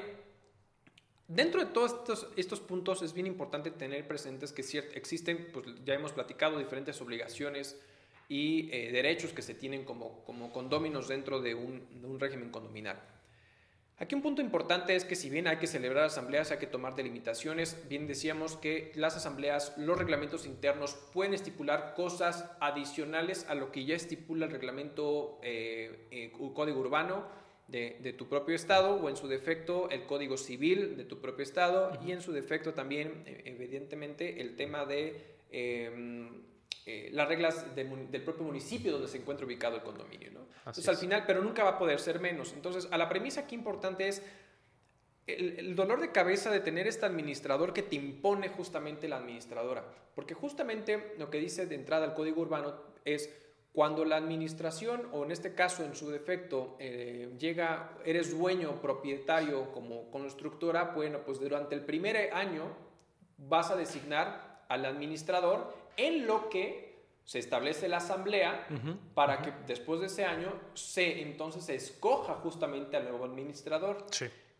[1.27, 5.93] Dentro de todos estos, estos, puntos es bien importante tener presentes que existen, pues ya
[5.93, 7.77] hemos platicado, diferentes obligaciones
[8.29, 12.49] y eh, derechos que se tienen como, como condóminos dentro de un, de un régimen
[12.49, 13.01] condominal.
[13.99, 16.95] Aquí un punto importante es que si bien hay que celebrar asambleas, hay que tomar
[16.95, 23.71] delimitaciones, bien decíamos que las asambleas, los reglamentos internos pueden estipular cosas adicionales a lo
[23.71, 29.17] que ya estipula el reglamento eh, eh, código urbano de, tu propio estado o en
[29.17, 33.43] su defecto el código civil de tu propio estado y en su defecto también eh,
[33.45, 36.43] evidentemente el tema de em,
[36.85, 40.31] eh, las reglas del propio municipio donde se encuentra ubicado el condominio.
[40.31, 40.47] ¿no?
[40.59, 42.53] Entonces, al final, pero nunca va a poder ser menos.
[42.53, 44.23] Entonces, a la premisa aquí importante es
[45.27, 49.85] el, dolor de cabeza de tener este administrador que te impone justamente la administradora.
[50.15, 53.29] Porque justamente lo que dice de entrada el código urbano es
[53.77, 59.71] cuando la administración, o en este caso en su defecto, eh, llega, eres dueño, propietario
[59.71, 62.63] como constructora, bueno, pues durante el primer año
[63.37, 68.67] vas a designar al administrador en lo que se establece la asamblea
[69.13, 74.07] para que después de ese año se entonces se escoja justamente al nuevo administrador.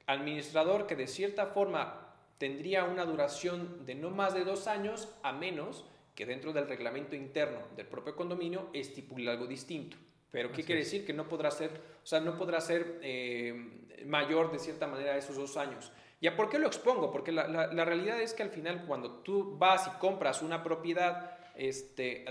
[0.06, 5.34] Administrador que de cierta forma tendría una duración de no más de dos años a
[5.34, 5.86] menos
[6.18, 9.98] que dentro del reglamento interno del propio condominio estipule algo distinto.
[10.32, 11.06] Pero ¿qué quiere decir?
[11.06, 11.70] Que no podrá ser,
[12.04, 15.92] o sea, no podrá ser eh, mayor de cierta manera esos dos años.
[16.20, 17.12] ¿Y a por qué lo expongo?
[17.12, 21.38] Porque la, la, realidad es que al final cuando tú vas y compras una propiedad
[21.56, 22.26] este,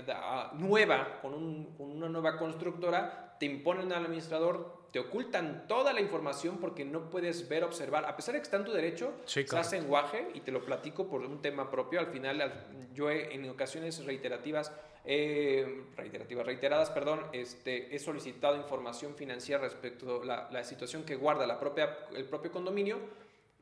[0.55, 6.01] nueva con, un, con, una nueva constructora, te imponen al administrador, te ocultan toda la
[6.01, 9.45] información porque no puedes ver, observar, a pesar de que está en tu derecho, se
[9.57, 11.99] hace en guaje y te lo platico por un tema propio.
[11.99, 14.71] Al final, yo en ocasiones reiterativas,
[15.05, 21.15] eh, reiterativas, reiteradas, perdón, este, he solicitado información financiera respecto a la, la situación que
[21.15, 22.99] guarda la propia, el propio condominio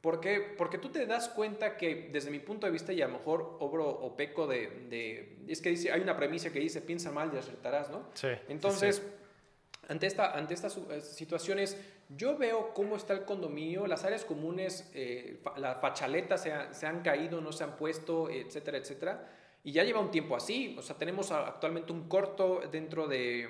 [0.06, 0.40] ¿Por qué?
[0.40, 3.58] Porque tú te das cuenta que desde mi punto de vista, y a lo mejor
[3.60, 7.38] obro o peco de, es que dice, hay una premisa que dice, piensa mal y
[7.40, 8.08] acertarás, ¿no?
[8.14, 8.28] Sí.
[8.48, 9.02] Entonces,
[9.88, 11.78] Ante, esta, ante estas eh, situaciones,
[12.10, 17.02] yo veo cómo está el condominio, las áreas comunes, eh, las fachaletas se, se, han
[17.02, 19.30] caído, no se han puesto, etcétera, etcétera.
[19.64, 23.48] Y ya lleva un tiempo así, o sea, tenemos actualmente un corto dentro de,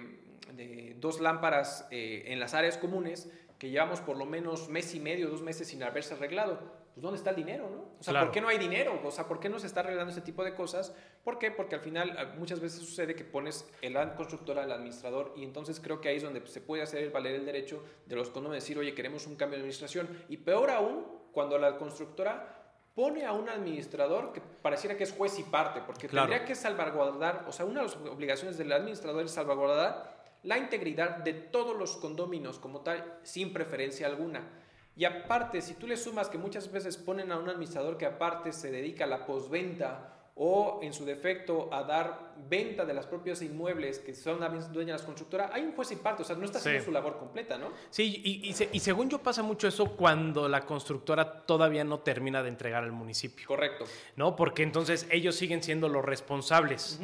[0.56, 3.30] de dos lámparas eh, en las áreas comunes
[3.60, 6.85] que llevamos por lo menos mes y medio, dos meses sin haberse arreglado.
[6.96, 7.90] Pues ¿dónde está el dinero, no?
[8.00, 9.02] O sea, ¿por qué no hay dinero?
[9.04, 10.96] O sea, ¿por qué no se está arreglando ese tipo de cosas?
[11.26, 11.52] ¿Por qué?
[11.52, 15.82] Porque al final ah, muchas veces sucede que pones el constructor al administrador y entonces
[15.82, 18.78] creo que ahí es donde se puede hacer valer el derecho de los condominios decir,
[18.80, 20.08] oye, queremos un cambio de administración.
[20.30, 22.64] Y peor aún, cuando la constructora
[22.96, 27.44] pone a un administrador que pareciera que es juez y parte, porque tendría que salvaguardar,
[27.46, 31.98] o sea, una de las obligaciones del administrador es salvaguardar la integridad de todos los
[31.98, 34.48] condóminos como tal, sin preferencia alguna.
[34.96, 38.52] Y aparte, si tú le sumas que muchas veces ponen a un administrador que aparte
[38.54, 43.42] se dedica a la posventa o en su defecto a dar venta de las propias
[43.42, 46.36] inmuebles que son la dueña de las constructoras, hay un juez y parte, o sea,
[46.36, 47.72] no está haciendo su labor completa, ¿no?
[47.90, 52.50] Sí, y, y, según yo pasa mucho eso cuando la constructora todavía no termina de
[52.50, 53.48] entregar al municipio.
[53.48, 53.86] Correcto.
[54.18, 54.36] ¿No?
[54.36, 57.00] Porque entonces ellos siguen siendo los responsables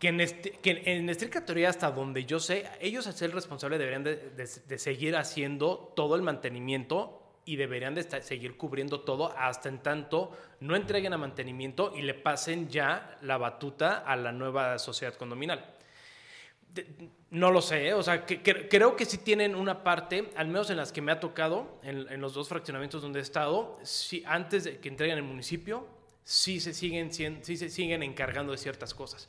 [0.00, 3.78] que en, este, que en estricta teoría, hasta donde yo sé, ellos al ser responsables
[3.78, 9.78] deberían de, seguir haciendo todo el mantenimiento y deberían de seguir cubriendo todo hasta en
[9.78, 15.14] tanto no entreguen a mantenimiento y le pasen ya la batuta a la nueva sociedad
[15.14, 15.64] condominal.
[17.30, 17.94] no lo sé, ¿eh?
[17.94, 21.12] o sea, que, creo que sí tienen una parte, al menos en las que me
[21.12, 25.16] ha tocado, en, en, los dos fraccionamientos donde he estado, sí, antes de que entreguen
[25.16, 25.86] el municipio,
[26.24, 29.28] sí se siguen, sí se siguen encargando de ciertas cosas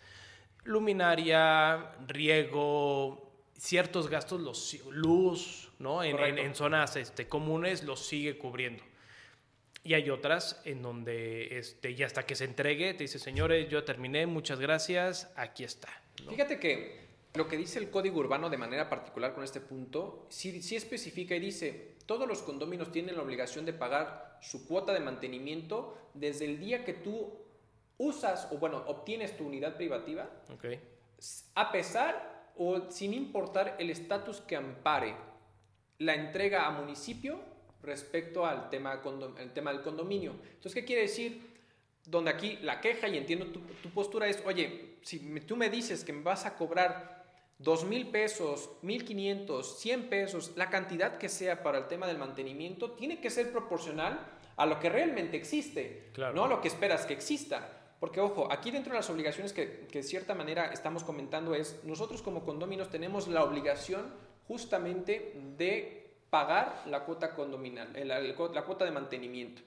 [0.63, 6.03] luminaria, riego, ciertos gastos, los, luz, ¿no?
[6.03, 8.83] En, zonas este, comunes los sigue cubriendo.
[9.83, 13.83] Y hay otras en donde este, y hasta que se entregue te dice, señores, yo
[13.83, 15.89] terminé, muchas gracias, aquí está.
[16.29, 17.01] Fíjate que
[17.33, 21.35] lo que dice el código urbano de manera particular con este punto, sí, sí especifica
[21.35, 26.45] y dice, todos los condóminos tienen la obligación de pagar su cuota de mantenimiento desde
[26.45, 27.33] el día que tú
[27.97, 30.29] usas o bueno, obtienes tu unidad privativa
[31.55, 35.15] a pesar o sin importar el estatus que ampare
[36.01, 37.39] la entrega a municipio
[37.83, 39.01] respecto al tema,
[39.37, 40.31] el tema del condominio.
[40.43, 41.49] Entonces, ¿qué quiere decir?
[42.05, 46.13] Donde aquí la queja, y entiendo tu, postura, es, oye, si tú me dices que
[46.13, 47.23] me vas a cobrar
[47.59, 52.17] dos mil pesos, mil quinientos, cien pesos, la cantidad que sea para el tema del
[52.17, 54.19] mantenimiento, tiene que ser proporcional
[54.57, 57.77] a lo que realmente existe, no a lo que esperas que exista.
[57.99, 62.23] Porque, ojo, aquí dentro de las obligaciones que, de cierta manera estamos comentando es, nosotros
[62.23, 69.61] como condóminos tenemos la obligación justamente de pagar la cuota condominal, la, cuota de mantenimiento.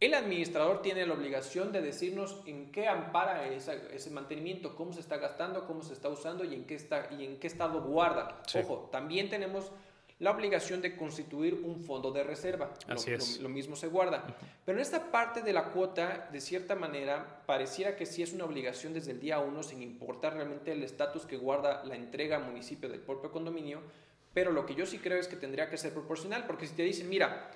[0.00, 5.16] El administrador tiene la obligación de decirnos en qué ampara ese mantenimiento, cómo se está
[5.16, 8.42] gastando, cómo se está usando y en qué, está, y en qué estado guarda.
[8.54, 9.72] Ojo, también tenemos
[10.18, 12.74] la obligación de constituir un fondo de reserva.
[12.86, 13.40] Así lo, es.
[13.40, 14.36] Lo, mismo se guarda.
[14.66, 18.44] Pero en esta parte de la cuota, de cierta manera, pareciera que sí es una
[18.44, 22.44] obligación desde el día uno, sin importar realmente el estatus que guarda la entrega al
[22.44, 23.80] municipio del propio condominio.
[24.38, 26.84] Pero lo que yo sí creo es que tendría que ser proporcional, porque si te
[26.84, 27.50] dicen, mira,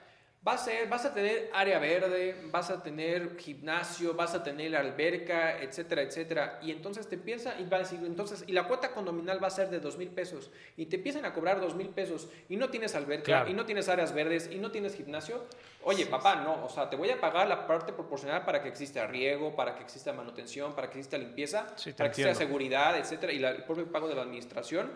[0.45, 4.75] Va a ser, vas a tener área verde, vas a tener gimnasio, vas a tener
[4.75, 6.59] alberca, etcétera, etcétera.
[6.61, 9.51] Y entonces te empieza, y va a decir, entonces, y la cuota condominal va a
[9.51, 10.51] ser de dos mil pesos.
[10.77, 13.89] Y te empiezan a cobrar dos mil pesos y no tienes alberca, y no tienes
[13.89, 15.45] áreas verdes, y no tienes gimnasio.
[15.85, 19.07] Oye, papá, no, o sea, te voy a pagar la parte proporcional para que exista
[19.07, 23.39] riego, para que exista manutención, para que exista limpieza, para que exista seguridad, etcétera, y
[23.39, 24.91] la, el propio pago de la administración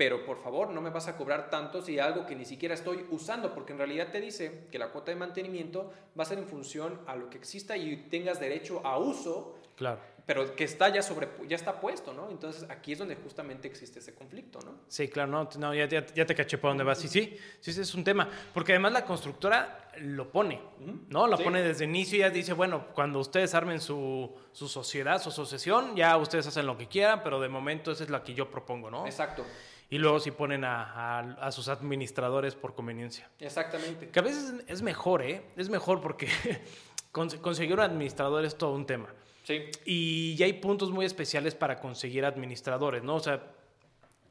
[0.00, 3.04] pero por favor no me vas a cobrar tanto si algo que ni siquiera estoy
[3.10, 6.46] usando, porque en realidad te dice que la cuota de mantenimiento va a ser en
[6.46, 10.00] función a lo que exista y tengas derecho a uso, claro.
[10.24, 12.30] pero que está ya, sobre, ya está puesto, ¿no?
[12.30, 14.76] Entonces aquí es donde justamente existe ese conflicto, ¿no?
[14.88, 16.98] Sí, claro, no, no ya, ya, te caché por dónde vas.
[16.98, 20.62] Sí, sí, sí, ese es un tema, porque además la constructora lo pone,
[21.10, 21.26] ¿no?
[21.26, 25.20] Lo pone desde el inicio y ya dice, bueno, cuando ustedes armen su, su sociedad,
[25.20, 28.32] su asociación, ya ustedes hacen lo que quieran, pero de momento esa es la que
[28.32, 29.04] yo propongo, ¿no?
[29.04, 29.44] Exacto
[29.90, 33.28] y luego si ponen a, a, sus administradores por conveniencia.
[33.40, 34.08] Exactamente.
[34.08, 35.42] Que a veces es mejor, ¿eh?
[35.56, 36.28] Es mejor porque
[37.12, 39.08] conseguir un administrador es todo un tema.
[39.42, 39.64] Sí.
[39.84, 43.16] Y ya hay puntos muy especiales para conseguir administradores, ¿no?
[43.16, 43.42] O sea,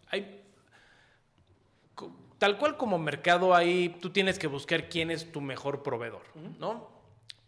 [0.07, 0.45] hay...
[2.37, 6.21] Tal cual como mercado hay, tú tienes que buscar quién es tu mejor proveedor,
[6.57, 6.89] ¿no?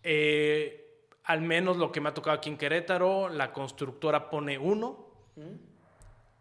[0.04, 5.08] Eh, al menos lo que me ha tocado aquí en Querétaro, la constructora pone uno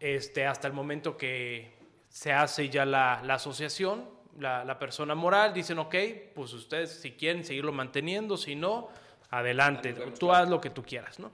[0.01, 1.79] este, hasta el momento que
[2.09, 5.95] se hace ya la, asociación, la, persona moral, dicen, ok,
[6.35, 8.89] pues ustedes si quieren seguirlo manteniendo, si no,
[9.31, 11.31] adelante, tú haz lo que tú quieras, ¿no?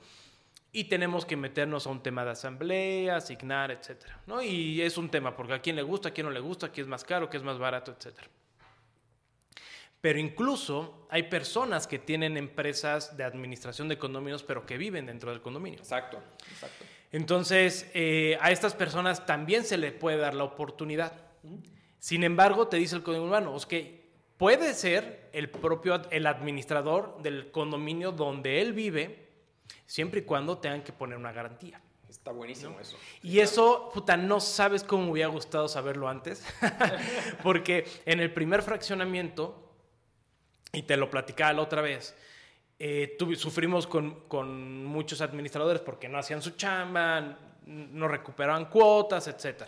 [0.72, 4.42] Y tenemos que meternos a un tema de asamblea, asignar, etcétera, ¿no?
[4.42, 6.84] Y es un tema, porque a quién le gusta, a quién no le gusta, quién
[6.84, 8.28] es más caro, quién es más barato, etcétera.
[10.02, 15.30] Pero incluso hay personas que tienen empresas de administración de condominios, pero que viven dentro
[15.30, 15.78] del condominio.
[15.78, 16.84] Exacto, exacto.
[17.12, 21.12] Entonces, eh, a estas personas también se le puede dar la oportunidad.
[21.98, 27.20] Sin embargo, te dice el código humano, es que puede ser el propio el administrador
[27.22, 29.28] del condominio donde él vive,
[29.86, 31.80] siempre y cuando tengan que poner una garantía.
[32.08, 32.96] Está buenísimo eso.
[33.22, 36.44] Y eso, puta, no sabes cómo me hubiera gustado saberlo antes.
[37.42, 39.72] Porque en el primer fraccionamiento,
[40.72, 42.16] y te lo platicaba la otra vez,
[42.78, 49.64] eh, sufrimos con, muchos administradores porque no hacían su chamba, no recuperaban cuotas, etc.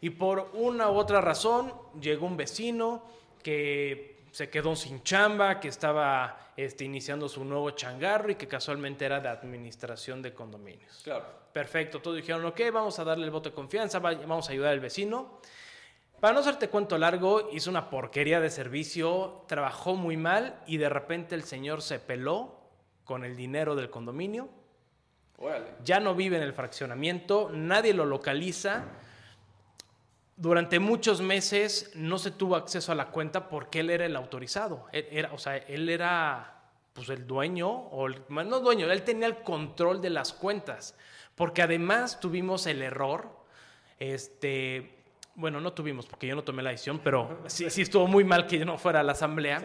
[0.00, 3.04] Y por una u otra razón llegó un vecino
[3.42, 9.04] que se quedó sin chamba, que estaba este, iniciando su nuevo changarro y que casualmente
[9.04, 11.00] era de administración de condominios.
[11.04, 11.38] Claro.
[11.52, 14.80] Perfecto, todos dijeron, ok, vamos a darle el voto de confianza, vamos a ayudar al
[14.80, 15.40] vecino.
[16.20, 20.88] Para no hacerte cuento largo, hizo una porquería de servicio, trabajó muy mal y de
[20.88, 22.58] repente el señor se peló
[23.04, 24.48] con el dinero del condominio.
[25.84, 28.86] Ya no vive en el fraccionamiento, nadie lo localiza.
[30.36, 34.86] Durante muchos meses no se tuvo acceso a la cuenta porque él era el autorizado.
[34.92, 36.62] era, o sea, él era
[36.92, 40.96] pues, el dueño, o no dueño, él tenía el control de las cuentas.
[41.36, 43.30] Porque además tuvimos el error,
[44.00, 44.97] este,
[45.38, 48.46] bueno, no tuvimos porque yo no tomé la decisión, pero sí, sí estuvo muy mal
[48.48, 49.62] que yo no fuera a la asamblea.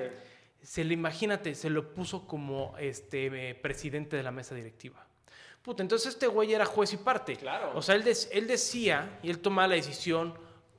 [0.61, 5.03] Se le, imagínate, se lo puso como este eh, presidente de la mesa directiva.
[5.63, 7.38] Puta, entonces este güey era juez y parte.
[7.38, 7.71] Claro.
[7.74, 10.38] O sea, él, él decía y él tomaba la decisión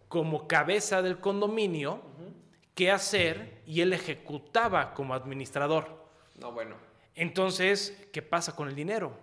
[0.08, 2.00] como cabeza del condominio
[2.76, 6.06] qué hacer y él ejecutaba como administrador.
[6.38, 6.76] No, bueno.
[7.16, 9.18] Entonces, ¿qué pasa con el dinero?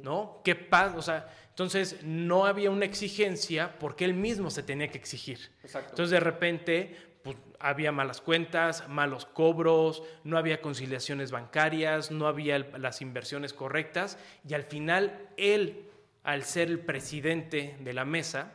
[0.00, 0.40] ¿No?
[0.44, 0.96] ¿Qué pasa?
[0.96, 1.28] O sea,
[1.58, 5.50] entonces no había una exigencia porque él mismo se tenía que exigir.
[5.64, 5.90] Exacto.
[5.90, 12.60] Entonces de repente pues, había malas cuentas, malos cobros, no había conciliaciones bancarias, no había
[12.60, 15.90] las inversiones correctas y al final él,
[16.22, 18.52] al ser el presidente de la mesa,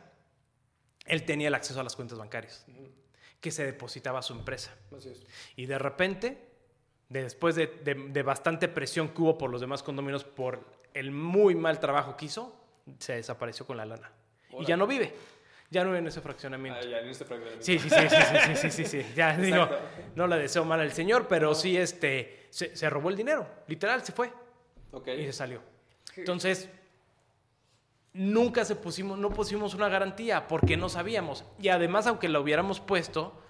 [1.04, 2.64] él tenía el acceso a las cuentas bancarias
[3.38, 4.74] que se depositaba a su empresa.
[4.96, 5.26] Así es.
[5.56, 6.38] Y de repente,
[7.10, 11.80] después de, de bastante presión que hubo por los demás condominios por el muy mal
[11.80, 12.63] trabajo que hizo,
[12.98, 14.10] se desapareció con la lana.
[14.58, 15.12] Y ya no vive.
[15.70, 16.80] Ya no vive en ese fraccionamiento.
[16.80, 17.64] Ah, ya en ese fraccionamiento.
[17.64, 19.68] Sí, sí, sí, sí, sí, sí, sí, Ya digo,
[20.14, 23.46] no le deseo mal al señor, pero sí este, se, robó el dinero.
[23.66, 24.32] Literal, se fue.
[25.16, 25.60] Y se salió.
[26.16, 26.68] Entonces,
[28.12, 31.44] nunca se pusimos, no pusimos una garantía porque no sabíamos.
[31.58, 33.42] Y además, aunque la hubiéramos puesto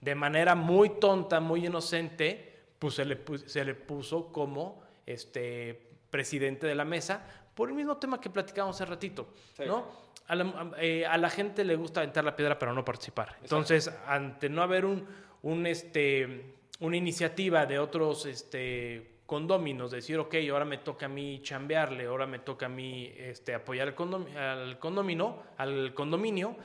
[0.00, 6.66] de manera muy tonta, muy inocente, pues se le, se le puso como este, presidente
[6.66, 9.28] de la mesa por el mismo tema que platicábamos hace ratito,
[9.66, 10.04] ¿no?
[10.26, 13.36] A la, eh, a la, gente le gusta aventar la piedra pero no participar.
[13.42, 15.06] Entonces, ante no haber un,
[15.42, 21.40] un, este, una iniciativa de otros este, condóminos, decir, ok, ahora me toca a mí
[21.42, 26.56] chambearle, ahora me toca a mí este, apoyar al, al condomino, al condominio,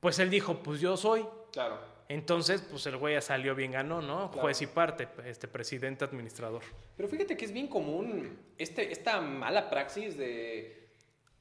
[0.00, 1.26] pues él dijo, pues yo soy.
[1.52, 1.95] Claro.
[2.08, 4.28] Entonces, pues el güey ya salió bien ganó, ¿no?
[4.28, 6.62] Juez y parte, este presidente administrador.
[6.96, 10.88] Pero fíjate que es bien común este, esta mala praxis de,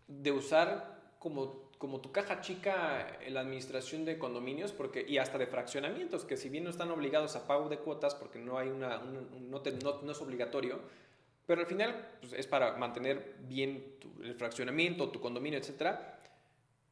[0.08, 5.38] de usar como, como tu caja chica en la administración de condominios porque, y hasta
[5.38, 8.70] de fraccionamientos, que si bien no están obligados a pago de cuotas porque no, hay
[8.70, 10.80] una, no, no, es obligatorio,
[11.46, 16.15] pero al final pues, es para mantener bien el fraccionamiento, tu condominio, etcétera.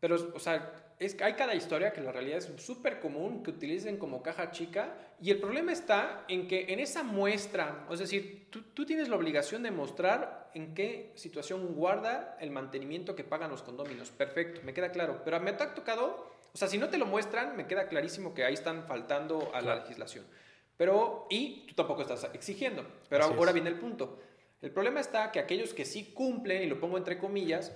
[0.04, 3.95] Pero, o sea, es, hay cada historia que la realidad es súper común que utilicen
[3.95, 8.64] como caja chica y el problema está en que en esa muestra, es decir, tú,
[8.74, 13.62] tú, tienes la obligación de mostrar en qué situación guarda el mantenimiento que pagan los
[13.62, 14.12] condóminos.
[14.12, 15.22] Perfecto, me queda claro.
[15.24, 18.43] Pero me ha tocado, o sea, si no te lo muestran, me queda clarísimo que
[18.43, 20.26] ahí están faltando a la legislación.
[20.76, 22.86] Pero, y tú tampoco estás exigiendo.
[23.08, 24.20] Pero ahora viene el punto.
[24.62, 27.72] El problema está que aquellos que sí cumplen, y lo pongo entre comillas,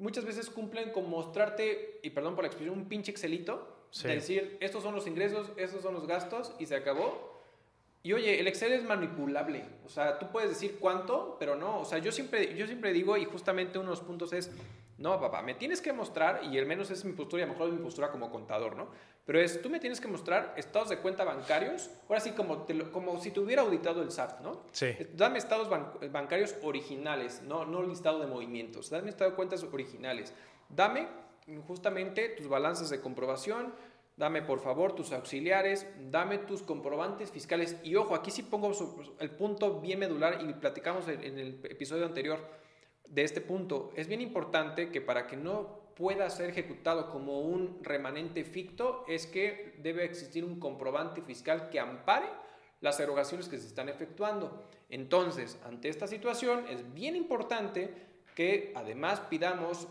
[0.00, 4.56] muchas veces cumplen con mostrarte, y perdón por la expresión, un pinche Excelito, de decir,
[4.60, 7.38] estos son los ingresos, estos son los gastos, y se acabó.
[8.02, 9.64] Y oye, el Excel es manipulable.
[9.84, 11.80] O sea, tú puedes decir cuánto, pero no.
[11.80, 14.50] O sea, yo siempre, yo siempre digo, y justamente uno de los puntos es,
[15.00, 17.54] no, papá, me tienes que mostrar, y al menos es mi postura, y a lo
[17.54, 18.88] mejor es mi postura como contador, ¿no?
[19.24, 23.18] Pero es, tú me tienes que mostrar estados de cuenta bancarios, ahora sí, como, como
[23.18, 24.62] si te hubiera auditado el SAT, ¿no?
[24.72, 24.94] Sí.
[25.14, 25.70] Dame estados
[26.12, 28.90] bancarios originales, no, no listado de movimientos.
[28.90, 30.34] Dame estado de cuentas originales.
[30.68, 31.08] Dame
[31.66, 33.72] justamente tus balanzas de comprobación,
[34.18, 37.78] dame por favor tus auxiliares, dame tus comprobantes fiscales.
[37.82, 38.70] Y ojo, aquí sí pongo
[39.18, 42.60] el punto bien medular y platicamos en el episodio anterior
[43.10, 43.92] de este punto.
[43.94, 49.26] Es bien importante que para que no pueda ser ejecutado como un remanente ficto es
[49.26, 52.26] que debe existir un comprobante fiscal que ampare
[52.80, 54.64] las erogaciones que se están efectuando.
[54.88, 57.92] Entonces, ante esta situación es bien importante
[58.34, 59.88] que además pidamos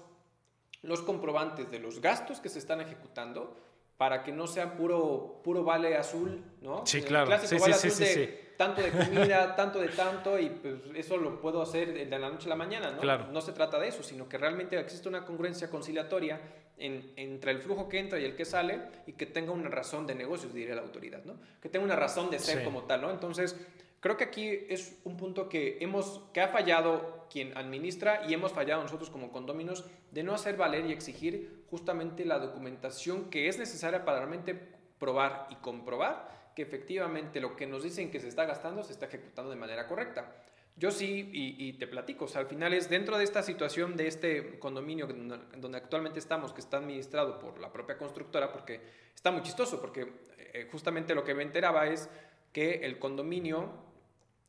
[0.81, 3.55] los comprobantes de los gastos que se están ejecutando
[3.97, 6.85] para que no sea puro, puro vale azul, ¿no?
[6.87, 7.37] Sí, claro.
[7.45, 11.61] sí, vale azul de tanto de comida, tanto de tanto, y pues eso lo puedo
[11.61, 12.99] hacer de la noche a la mañana, ¿no?
[12.99, 13.27] Claro.
[13.31, 16.41] No se trata de eso, sino que realmente existe una congruencia conciliatoria
[16.77, 20.05] en, entre el flujo que entra y el que sale, y que tenga una razón
[20.05, 21.35] de negocios, diría la autoridad, ¿no?
[21.61, 23.11] Que tenga una razón de ser como tal, ¿no?
[23.11, 23.55] Entonces,
[24.01, 28.51] creo que aquí es un punto que, hemos, que ha fallado quien administra y hemos
[28.51, 33.57] fallado nosotros como condóminos de no hacer valer y exigir justamente la documentación que es
[33.57, 34.53] necesaria para realmente
[34.99, 39.05] probar y comprobar que efectivamente lo que nos dicen que se está gastando se está
[39.05, 40.35] ejecutando de manera correcta.
[40.75, 44.07] Yo sí, y, te platico, o sea, al final es dentro de esta situación, de
[44.07, 48.81] este condominio donde actualmente estamos, que está administrado por la propia constructora, porque
[49.15, 50.07] está muy chistoso, porque
[50.37, 52.09] eh, justamente lo que me enteraba es
[52.51, 53.71] que el condominio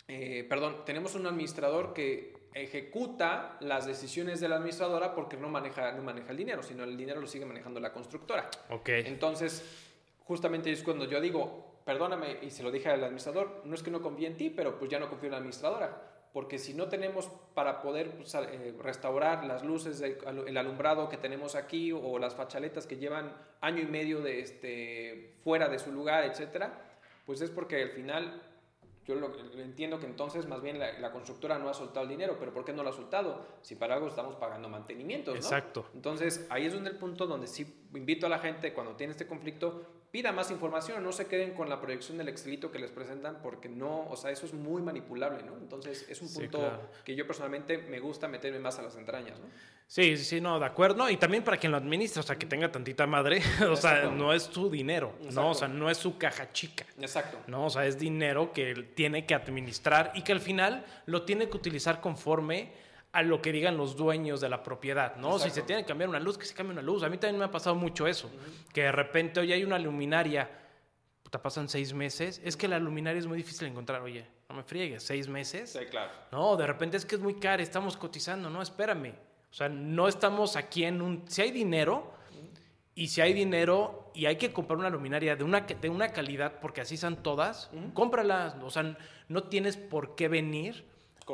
[0.09, 5.93] eh, perdón, tenemos un administrador que ejecuta las decisiones de la administradora porque no maneja,
[5.93, 8.51] no maneja el dinero, sino el dinero lo sigue manejando la constructora.
[8.71, 8.89] Ok.
[8.89, 9.65] Entonces,
[10.25, 13.91] justamente es cuando yo digo, perdóname, y se lo dije al administrador, no es que
[13.91, 16.11] no confíe en ti, pero pues ya no confío en la administradora.
[16.33, 21.57] Porque si no tenemos para poder pues, eh, restaurar las luces, el alumbrado que tenemos
[21.57, 26.25] aquí o las fachaletas que llevan año y medio de este, fuera de su lugar,
[26.25, 26.85] etcétera,
[27.27, 28.43] pues es porque al final
[29.07, 32.53] yo lo, entiendo que entonces más bien la, constructora no ha soltado el dinero, pero
[32.53, 33.45] ¿por qué no lo ha soltado?
[33.61, 35.41] Si para algo estamos pagando mantenimientos, ¿no?
[35.41, 35.87] Exacto.
[35.95, 39.27] Entonces ahí es donde el punto donde sí invito a la gente cuando tiene este
[39.27, 43.39] conflicto, pida más información, no se queden con la proyección del Excelito que les presentan
[43.43, 45.57] porque no, o sea, eso es muy manipulable, ¿no?
[45.57, 49.47] Entonces es un punto que yo personalmente me gusta meterme más a las entrañas, ¿no?
[49.87, 51.11] Sí, sí, no, de acuerdo.
[51.11, 54.33] Y también para quien lo administra, o sea, que tenga tantita madre, o sea, no
[54.33, 55.51] es su dinero, ¿no?
[55.51, 56.87] O sea, no es su caja chica.
[57.01, 57.39] Exacto.
[57.49, 61.23] No, o sea, es dinero que él tiene que administrar y que al final lo
[61.23, 62.73] tiene que utilizar conforme
[63.13, 65.39] a lo que digan los dueños de la propiedad, ¿no?
[65.39, 67.03] Si se tiene que cambiar una luz, que se cambie una luz.
[67.03, 68.31] A mí también me ha pasado mucho eso,
[68.73, 70.51] que de repente, oye, hay una luminaria,
[71.29, 74.57] te pasan seis meses, es que la luminaria es muy difícil de encontrar, oye, no
[74.57, 75.71] me friegues, seis meses.
[75.71, 76.11] Sí, claro.
[76.33, 79.15] No, de repente es que es muy caro, estamos cotizando, no, espérame
[79.51, 81.25] o sea, no estamos aquí en un...
[81.27, 82.13] Si hay dinero,
[82.95, 86.61] y si hay dinero y hay que comprar una luminaria de una, de una calidad,
[86.61, 88.57] porque así son todas, cómpralas.
[88.63, 88.97] O sea,
[89.29, 90.85] no tienes por qué venir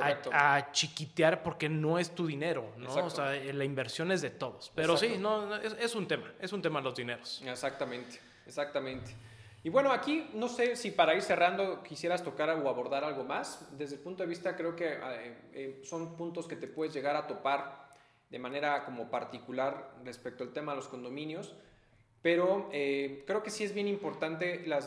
[0.03, 2.95] a, chiquitear porque no es tu dinero, ¿no?
[2.95, 4.73] O sea, la inversión es de todos.
[4.75, 7.43] Pero sí, no, es, es, un tema, es un tema los dineros.
[7.45, 9.15] Exactamente, exactamente.
[9.67, 13.67] Y bueno, aquí no sé si para ir cerrando quisieras tocar o abordar algo más.
[13.77, 17.17] Desde el punto de vista creo que eh, eh, son puntos que te puedes llegar
[17.17, 17.89] a topar
[18.31, 21.53] de manera como particular respecto al tema de los condominios.
[22.23, 24.79] Pero eh, creo que sí es bien importante la,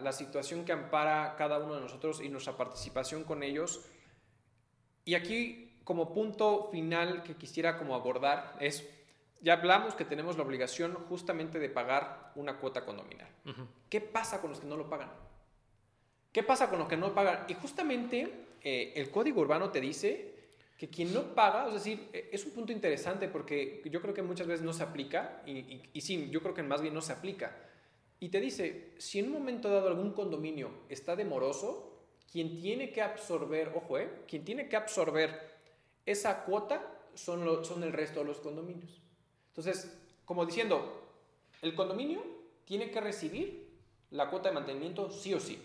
[0.00, 3.84] la, situación que ampara cada uno de nosotros y nuestra participación con ellos.
[5.04, 8.88] Y aquí como punto final que quisiera como abordar es
[9.40, 13.28] ya hablamos que tenemos la obligación justamente de pagar una cuota condominal.
[13.88, 15.10] ¿Qué pasa con los que no lo pagan?
[16.30, 17.44] ¿Qué pasa con los que no pagan?
[17.48, 20.32] Y justamente eh, el código urbano te dice
[20.78, 24.22] que quien no paga, es decir, eh, es un punto interesante porque yo creo que
[24.22, 27.12] muchas veces no se aplica, y, y, sí, yo creo que más bien no se
[27.12, 27.56] aplica.
[28.18, 31.91] Y te dice, si en un momento dado algún condominio está demoroso,
[32.32, 35.52] quien tiene que absorber, ojo, eh, quien tiene que absorber
[36.06, 39.02] esa cuota son, son el resto de los condominios.
[39.48, 41.02] Entonces, como diciendo,
[41.60, 42.22] el condominio
[42.64, 43.70] tiene que recibir
[44.10, 45.60] la cuota de mantenimiento sí o sí.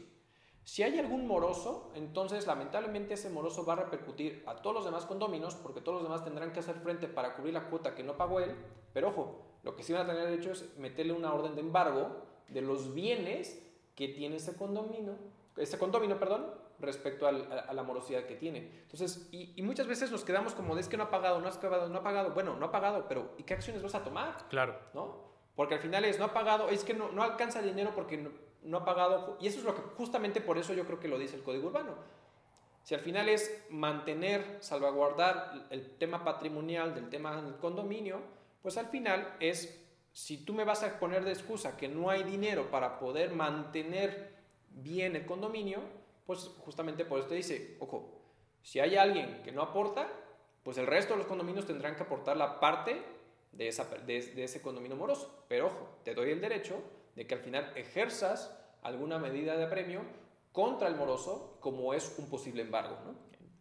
[0.66, 5.06] Si hay algún moroso, entonces lamentablemente ese moroso va a repercutir a todos los demás
[5.06, 8.18] condominios porque todos los demás tendrán que hacer frente para cubrir la cuota que no
[8.18, 8.54] pagó él.
[8.92, 12.18] Pero ojo, lo que sí van a tener derecho es meterle una orden de embargo
[12.50, 13.64] de los bienes
[13.96, 15.16] que tiene ese condominio,
[15.58, 16.46] ese condominio, perdón,
[16.80, 18.60] respecto a, la morosidad que tiene.
[18.84, 21.90] Entonces, y, muchas veces nos quedamos como, es que no ha pagado, no ha pagado,
[21.90, 22.32] no ha pagado.
[22.32, 24.48] Bueno, no ha pagado, pero ¿y qué acciones vas a tomar?
[24.50, 24.78] Claro.
[24.94, 25.28] ¿No?
[25.56, 28.30] Porque al final es, no ha pagado, es que no, no alcanza dinero porque
[28.64, 29.38] no, ha pagado.
[29.42, 31.68] Y eso es lo que, justamente por eso yo creo que lo dice el Código
[31.68, 31.96] Urbano.
[32.84, 38.22] Si al final es mantener, salvaguardar el tema patrimonial del tema del condominio,
[38.62, 39.84] pues al final es,
[40.14, 44.37] si tú me vas a poner de excusa que no hay dinero para poder mantener
[44.84, 45.80] bien el condominio,
[46.26, 48.22] pues justamente por eso te dice, ojo,
[48.62, 50.08] si hay alguien que no aporta,
[50.64, 53.02] pues el resto de los condominios tendrán que aportar la parte
[53.54, 55.46] de, esa, de, ese condominio moroso.
[55.48, 56.82] Pero ojo, te doy el derecho
[57.16, 60.02] de que al final ejerzas alguna medida de apremio
[60.52, 62.98] contra el moroso como es un posible embargo.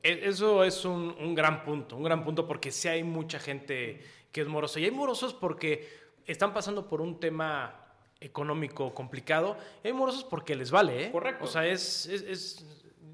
[0.03, 4.01] E, eso es un, un, gran punto, un gran punto porque sí hay mucha gente
[4.33, 4.81] que es moroso.
[4.81, 5.89] Y hay morosos porque
[6.27, 7.86] están pasando por un tema
[8.21, 9.57] económico complicado.
[9.85, 11.13] hay morosos porque les vale, ¿eh?
[11.13, 11.45] Correcto.
[11.45, 12.65] O sea, es, es,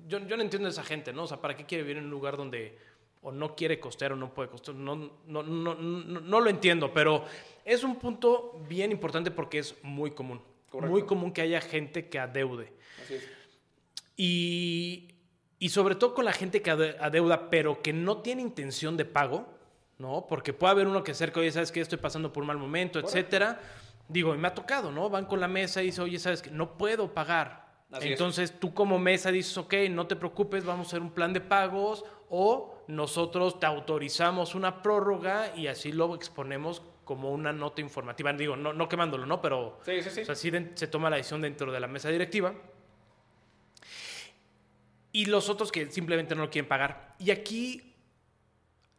[0.07, 1.25] yo, yo, no entiendo a esa gente, ¿no?
[1.25, 2.79] O sea, ¿para qué quiere vivir en un lugar donde
[3.23, 4.77] o no quiere costear o no puede costear?
[4.77, 4.97] No,
[5.27, 7.25] no, no, no, lo entiendo, pero
[7.65, 10.41] es un punto bien importante porque es muy común.
[10.73, 12.73] Muy común que haya gente que adeude.
[13.05, 13.29] Así es.
[14.17, 15.15] Y,
[15.59, 19.47] y sobre todo con la gente que adeuda, pero que no tiene intención de pago,
[19.99, 20.27] ¿no?
[20.27, 22.99] Porque puede haber uno que cerca, oye, ¿sabes que Estoy pasando por un mal momento,
[22.99, 23.61] etcétera
[24.09, 25.09] digo, me ha tocado, ¿no?
[25.09, 27.63] Van con la mesa y dicen, oye, ¿sabes que No puedo pagar.
[28.01, 31.43] Entonces tú como mesa dices, ok, no te preocupes, vamos a hacer un plan de
[31.43, 38.33] pagos o nosotros te autorizamos una prórroga y así lo exponemos como una nota informativa.
[38.33, 39.43] Digo, no, no quemándolo, ¿no?
[39.43, 40.31] Pero sí, sí, sí.
[40.31, 42.55] así se toma la decisión dentro de la mesa directiva.
[45.13, 47.15] Y los otros que simplemente no lo quieren pagar.
[47.19, 47.92] Y aquí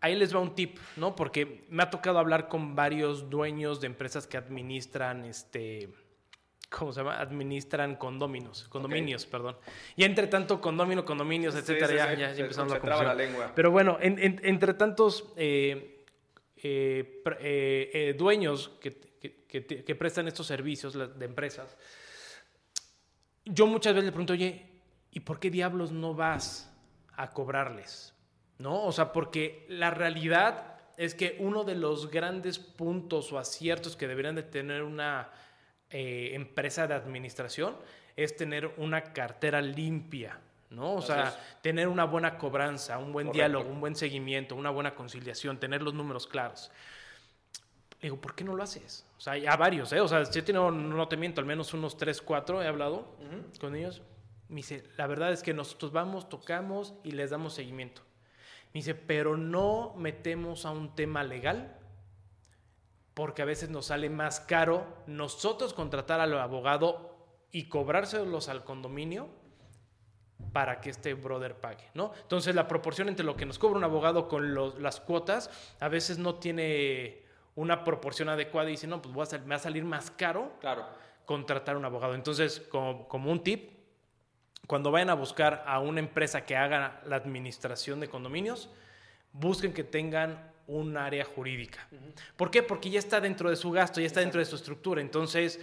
[0.04, 1.16] ahí les va un tip, ¿no?
[1.16, 5.90] Porque me ha tocado hablar con varios dueños de empresas que administran este.
[6.70, 7.20] ¿Cómo se llama?
[7.20, 9.56] Administran condominios, condominios, perdón.
[9.96, 13.52] Y entre tanto, condomino, condominios, etcétera, ya, ya, ya empezamos a la lengua.
[13.56, 16.04] Pero bueno, entre tantos eh,
[16.58, 18.92] eh, eh, dueños que,
[19.48, 21.78] que, prestan estos servicios de empresas,
[23.46, 24.66] yo muchas veces le pregunto, oye,
[25.12, 26.74] ¿y por qué diablos no vas
[27.16, 28.13] a cobrarles?
[28.58, 28.84] ¿No?
[28.86, 34.08] O sea, porque la realidad es que uno de los grandes puntos o aciertos que
[34.08, 35.30] deberían de tener una
[35.90, 37.76] eh, empresa de administración
[38.16, 40.40] es tener una cartera limpia,
[40.70, 40.96] ¿no?
[40.96, 45.60] O sea, tener una buena cobranza, un buen diálogo, un buen seguimiento, una buena conciliación,
[45.60, 46.72] tener los números claros.
[48.02, 49.06] digo, ¿por qué no lo haces?
[49.18, 50.00] O sea, ya varios, ¿eh?
[50.00, 53.16] O sea, si he tenido, no te miento, al menos unos 3, 4 he hablado
[53.60, 54.04] con ellos.
[54.50, 58.04] Me dice, la verdad es que nosotros vamos, tocamos y les damos seguimiento.
[58.74, 61.78] Me dice, pero no metemos a un tema legal
[63.14, 67.16] porque a veces nos sale más caro nosotros contratar al abogado
[67.52, 69.30] y cobrárselos al condominio
[70.52, 72.12] para que este brother pague, ¿no?
[72.22, 75.50] Entonces la proporción entre lo que nos cobra un abogado con las cuotas
[75.80, 77.24] a veces no tiene
[77.56, 80.86] una proporción adecuada y dice, no, pues me va a salir más caro claro.
[81.26, 82.16] contratar un abogado.
[82.16, 83.73] Entonces, como, como un tip,
[84.68, 88.70] cuando vayan a buscar a una empresa que haga la administración de condominios,
[89.34, 91.88] busquen que tengan un área jurídica.
[92.38, 92.64] ¿Por qué?
[92.64, 95.02] Porque ya está dentro de su gasto, ya está dentro de su estructura.
[95.02, 95.60] Entonces,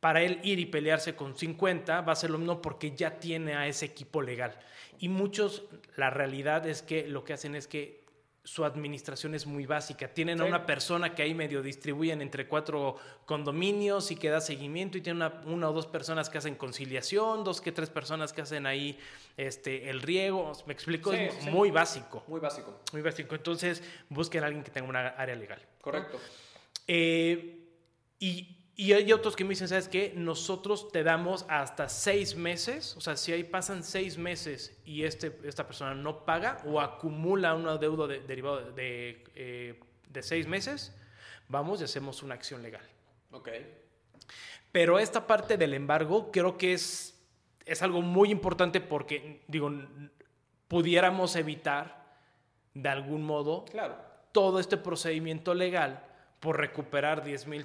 [0.00, 3.54] para él ir y pelearse con 50 va a ser lo mismo porque ya tiene
[3.54, 4.58] a ese equipo legal.
[4.98, 5.62] Y muchos,
[5.96, 8.01] la realidad es que lo que hacen es que
[8.44, 10.08] su administración es muy básica.
[10.08, 14.98] Tienen a una persona que ahí medio distribuyen entre cuatro condominios y que da seguimiento
[14.98, 18.66] y tienen una, o dos personas que hacen conciliación, dos que tres personas que hacen
[18.66, 18.98] ahí
[19.36, 20.52] este, el riego.
[20.66, 21.12] ¿Me explico?
[21.12, 22.24] es muy básico.
[22.26, 22.80] Muy básico.
[22.92, 23.34] Muy básico.
[23.34, 25.60] Entonces busquen a alguien que tenga una área legal.
[25.80, 26.18] Correcto.
[26.88, 27.58] Eh,
[28.18, 30.14] y y hay otros que me dicen, ¿sabes qué?
[30.16, 35.38] Nosotros te damos hasta seis meses, o sea, si ahí pasan seis meses y este,
[35.44, 40.96] esta persona no paga o acumula un deuda de, derivado de, eh, de, seis meses,
[41.48, 42.82] vamos y hacemos una acción legal.
[43.30, 43.50] Ok.
[44.70, 47.22] Pero esta parte del embargo creo que es,
[47.66, 49.70] es algo muy importante porque, digo,
[50.68, 52.16] pudiéramos evitar
[52.72, 53.98] de algún modo claro.
[54.32, 56.06] todo este procedimiento legal
[56.42, 57.64] por recuperar 10 mil,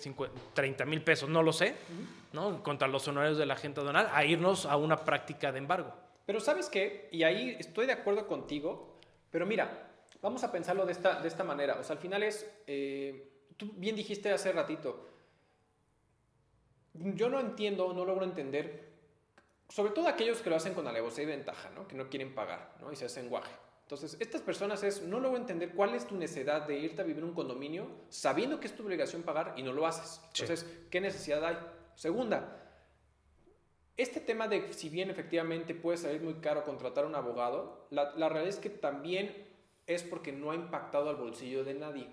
[0.54, 1.74] 30 mil pesos, no lo sé,
[2.32, 2.62] ¿no?
[2.62, 5.92] contra los honorarios de la gente donal, a irnos a una práctica de embargo.
[6.28, 9.00] Pero sabes qué, y ahí estoy de acuerdo contigo,
[9.32, 9.90] pero mira,
[10.22, 11.78] vamos a pensarlo de esta, de esta manera.
[11.80, 15.08] O sea, al final es, eh, tú bien dijiste hace ratito,
[16.94, 18.92] yo no entiendo, no logro entender,
[19.70, 21.88] sobre todo aquellos que lo hacen con alevosía y ventaja, ¿no?
[21.88, 22.92] que no quieren pagar ¿no?
[22.92, 23.52] y se hacen guaje.
[23.88, 27.24] Entonces, estas personas es, no logro entender cuál es tu necesidad de irte a vivir
[27.24, 30.20] en un condominio sabiendo que es tu obligación pagar y no lo haces.
[30.34, 31.58] Entonces, ¿qué necesidad hay?
[31.96, 32.70] Segunda,
[33.96, 38.14] este tema de si bien efectivamente puede salir muy caro contratar a un abogado, la,
[38.18, 39.48] la realidad es que también
[39.86, 42.10] es porque no ha impactado al bolsillo de nadie.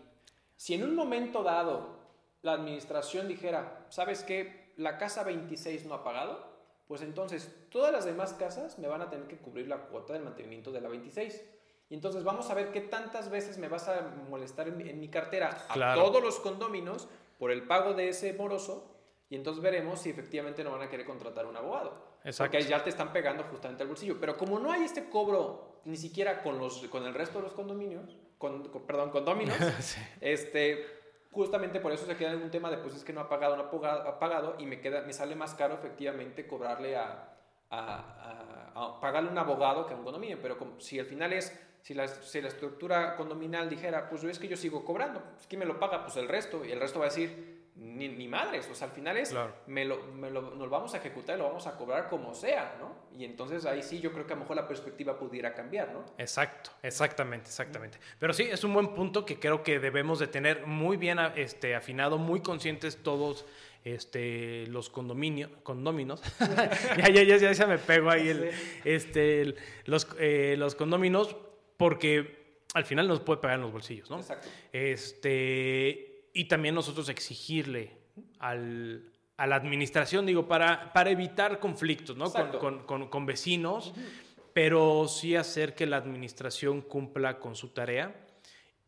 [0.54, 1.98] Si en un momento dado
[2.42, 4.72] la administración dijera, ¿sabes qué?
[4.76, 6.54] La casa 26 no ha pagado,
[6.86, 10.22] pues entonces todas las demás casas me van a tener que cubrir la cuota del
[10.22, 11.50] mantenimiento de la 26.
[11.90, 15.66] Y entonces vamos a ver qué tantas veces me vas a molestar en, mi cartera
[15.68, 17.08] a todos los condóminos
[17.38, 18.90] por el pago de ese moroso.
[19.28, 22.14] Y entonces veremos si efectivamente no van a querer contratar un abogado.
[22.24, 22.52] Exacto.
[22.52, 24.18] Porque ya te están pegando justamente al bolsillo.
[24.18, 27.52] Pero como no hay este cobro ni siquiera con, los, con el resto de los
[27.52, 29.56] condominios, con, perdón, condóminos,
[30.20, 30.86] este,
[31.30, 33.56] justamente por eso se queda en un tema de pues es que no ha pagado,
[33.56, 37.36] no ha pagado, y me, queda, me sale más caro efectivamente cobrarle a,
[37.70, 40.38] a, a, pagarle un abogado que a un condominio.
[40.40, 44.48] Pero si al final es si la, si la estructura condominal dijera, pues es que
[44.48, 46.02] yo sigo cobrando, pues ¿quién me lo paga?
[46.02, 48.94] Pues el resto, y el resto va a decir, ni, ni madres, o sea, al
[48.94, 49.34] final es,
[49.66, 52.32] me lo, me lo, nos lo vamos a ejecutar y lo vamos a cobrar como
[52.32, 53.18] sea, ¿no?
[53.18, 56.06] Y entonces ahí sí yo creo que a lo mejor la perspectiva pudiera cambiar, ¿no?
[56.16, 57.98] Exacto, exactamente, exactamente.
[58.18, 61.74] Pero sí, es un buen punto que creo que debemos de tener muy bien este,
[61.74, 63.44] afinado, muy conscientes todos
[63.84, 66.22] este, los condominios, condóminos,
[66.96, 68.50] ya, ya, ya, ya, se me pego ahí el,
[68.84, 69.54] este,
[69.84, 71.36] los, eh, los condóminos,
[71.76, 74.18] porque al final nos puede pagar en los bolsillos, ¿no?
[74.18, 74.48] Exacto.
[74.72, 77.92] Este, y también nosotros exigirle
[78.40, 82.32] al, a la administración, digo, para, para evitar conflictos, ¿no?
[82.32, 83.94] Con, con, con, vecinos,
[84.52, 88.14] pero sí hacer que la administración cumpla con su tarea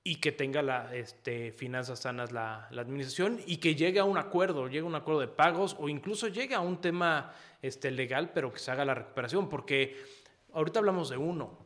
[0.03, 4.18] y que tenga la, este, finanzas sanas la, la, administración y que llegue a un
[4.18, 8.30] acuerdo, llegue a un acuerdo de pagos o incluso llegue a un tema este, legal,
[8.32, 9.97] pero que se haga la recuperación, porque
[10.53, 11.59] ahorita hablamos de uno,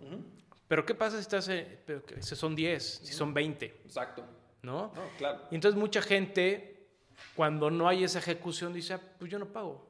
[0.71, 1.51] pero ¿qué pasa si, estás,
[2.21, 3.67] si son 10, si son 20?
[3.87, 4.25] Exacto.
[4.63, 4.93] ¿No?
[4.95, 5.41] no claro.
[5.51, 6.87] Y entonces mucha gente,
[7.35, 9.85] cuando no hay esa ejecución, dice, ah, pues yo no pago.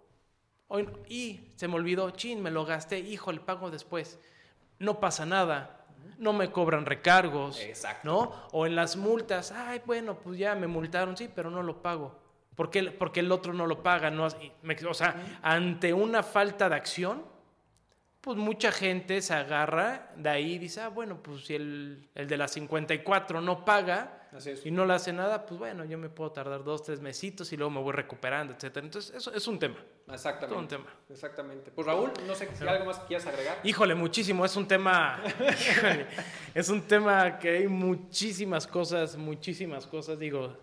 [0.69, 4.19] Hoy, y se me olvidó, chin, me lo gasté, hijo, le pago después.
[4.79, 5.85] No pasa nada.
[6.17, 7.61] No me cobran recargos.
[7.61, 8.09] Exacto.
[8.09, 8.49] ¿No?
[8.53, 12.19] O en las multas, ay, bueno, pues ya me multaron, sí, pero no lo pago.
[12.57, 12.85] ¿Por qué?
[12.85, 14.11] Porque el otro no lo paga.
[14.11, 17.23] No, o sea, ante una falta de acción,
[18.21, 22.29] pues mucha gente se agarra de ahí y dice, ah, bueno, pues si el, el
[22.29, 24.21] de las 54 no paga
[24.65, 27.57] y no le hace nada, pues bueno, yo me puedo tardar dos, tres mesitos y
[27.57, 28.87] luego me voy recuperando, etcétera.
[28.87, 29.77] Entonces, eso es un tema.
[30.09, 30.49] Exactamente.
[30.49, 30.87] Todo un tema.
[31.09, 31.71] Exactamente.
[31.71, 33.59] Pues Raúl, no sé si algo más quieras agregar.
[33.65, 34.45] Híjole, muchísimo.
[34.45, 35.23] Es un tema,
[36.55, 40.57] es un tema que hay muchísimas cosas, muchísimas cosas, digo.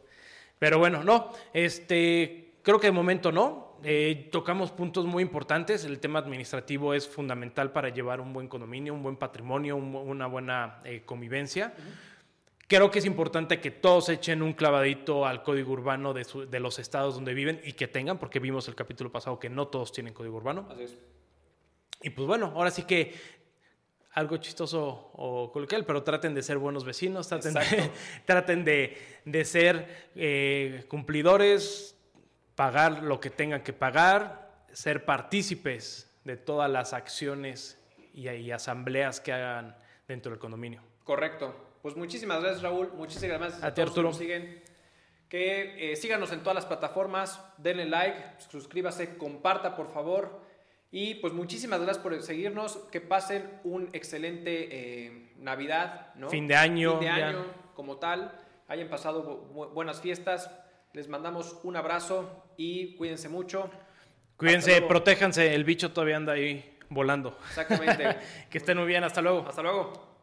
[0.60, 3.67] Pero bueno, no, este, creo que de momento no.
[3.84, 5.86] Eh, tocamos puntos muy importantes.
[5.86, 10.80] El tema administrativo es fundamental para llevar un buen condominio, un buen patrimonio, una buena
[10.84, 11.74] eh, convivencia.
[12.68, 16.80] Creo que es importante que todos echen un clavadito al código urbano de, de, los
[16.80, 20.14] estados donde viven y que tengan, porque vimos el capítulo pasado que no todos tienen
[20.14, 20.68] código urbano.
[20.70, 20.98] Así es.
[22.02, 23.14] Y pues bueno, ahora sí que
[24.18, 27.92] algo chistoso o coloquial, pero traten de ser buenos vecinos, traten, de,
[28.26, 31.97] traten de, de ser eh, cumplidores,
[32.58, 37.80] pagar lo que tengan que pagar, ser partícipes de todas las acciones
[38.14, 39.78] y, asambleas que hagan
[40.08, 40.82] dentro del condominio.
[41.04, 41.56] Correcto.
[41.84, 42.92] Pues muchísimas gracias, Raúl.
[42.94, 44.10] Muchísimas gracias a, a todos Arturo.
[44.10, 44.64] que siguen.
[45.30, 50.42] Que eh, síganos en todas las plataformas, denle like, suscríbase, comparta por favor.
[50.90, 52.78] Y pues muchísimas gracias por seguirnos.
[52.92, 56.30] Que pasen un excelente eh, Navidad, ¿no?
[56.30, 56.94] Fin de año.
[56.94, 57.46] Fin de año
[57.76, 58.34] como tal.
[58.68, 59.22] Hayan pasado
[59.74, 60.50] buenas fiestas.
[60.94, 63.70] Les mandamos un abrazo y cuídense mucho.
[64.38, 65.54] Cuídense, protéjanse.
[65.54, 67.38] El bicho todavía anda ahí volando.
[67.50, 68.18] Exactamente.
[68.50, 69.04] que estén muy bien.
[69.04, 69.46] Hasta luego.
[69.48, 70.17] Hasta luego.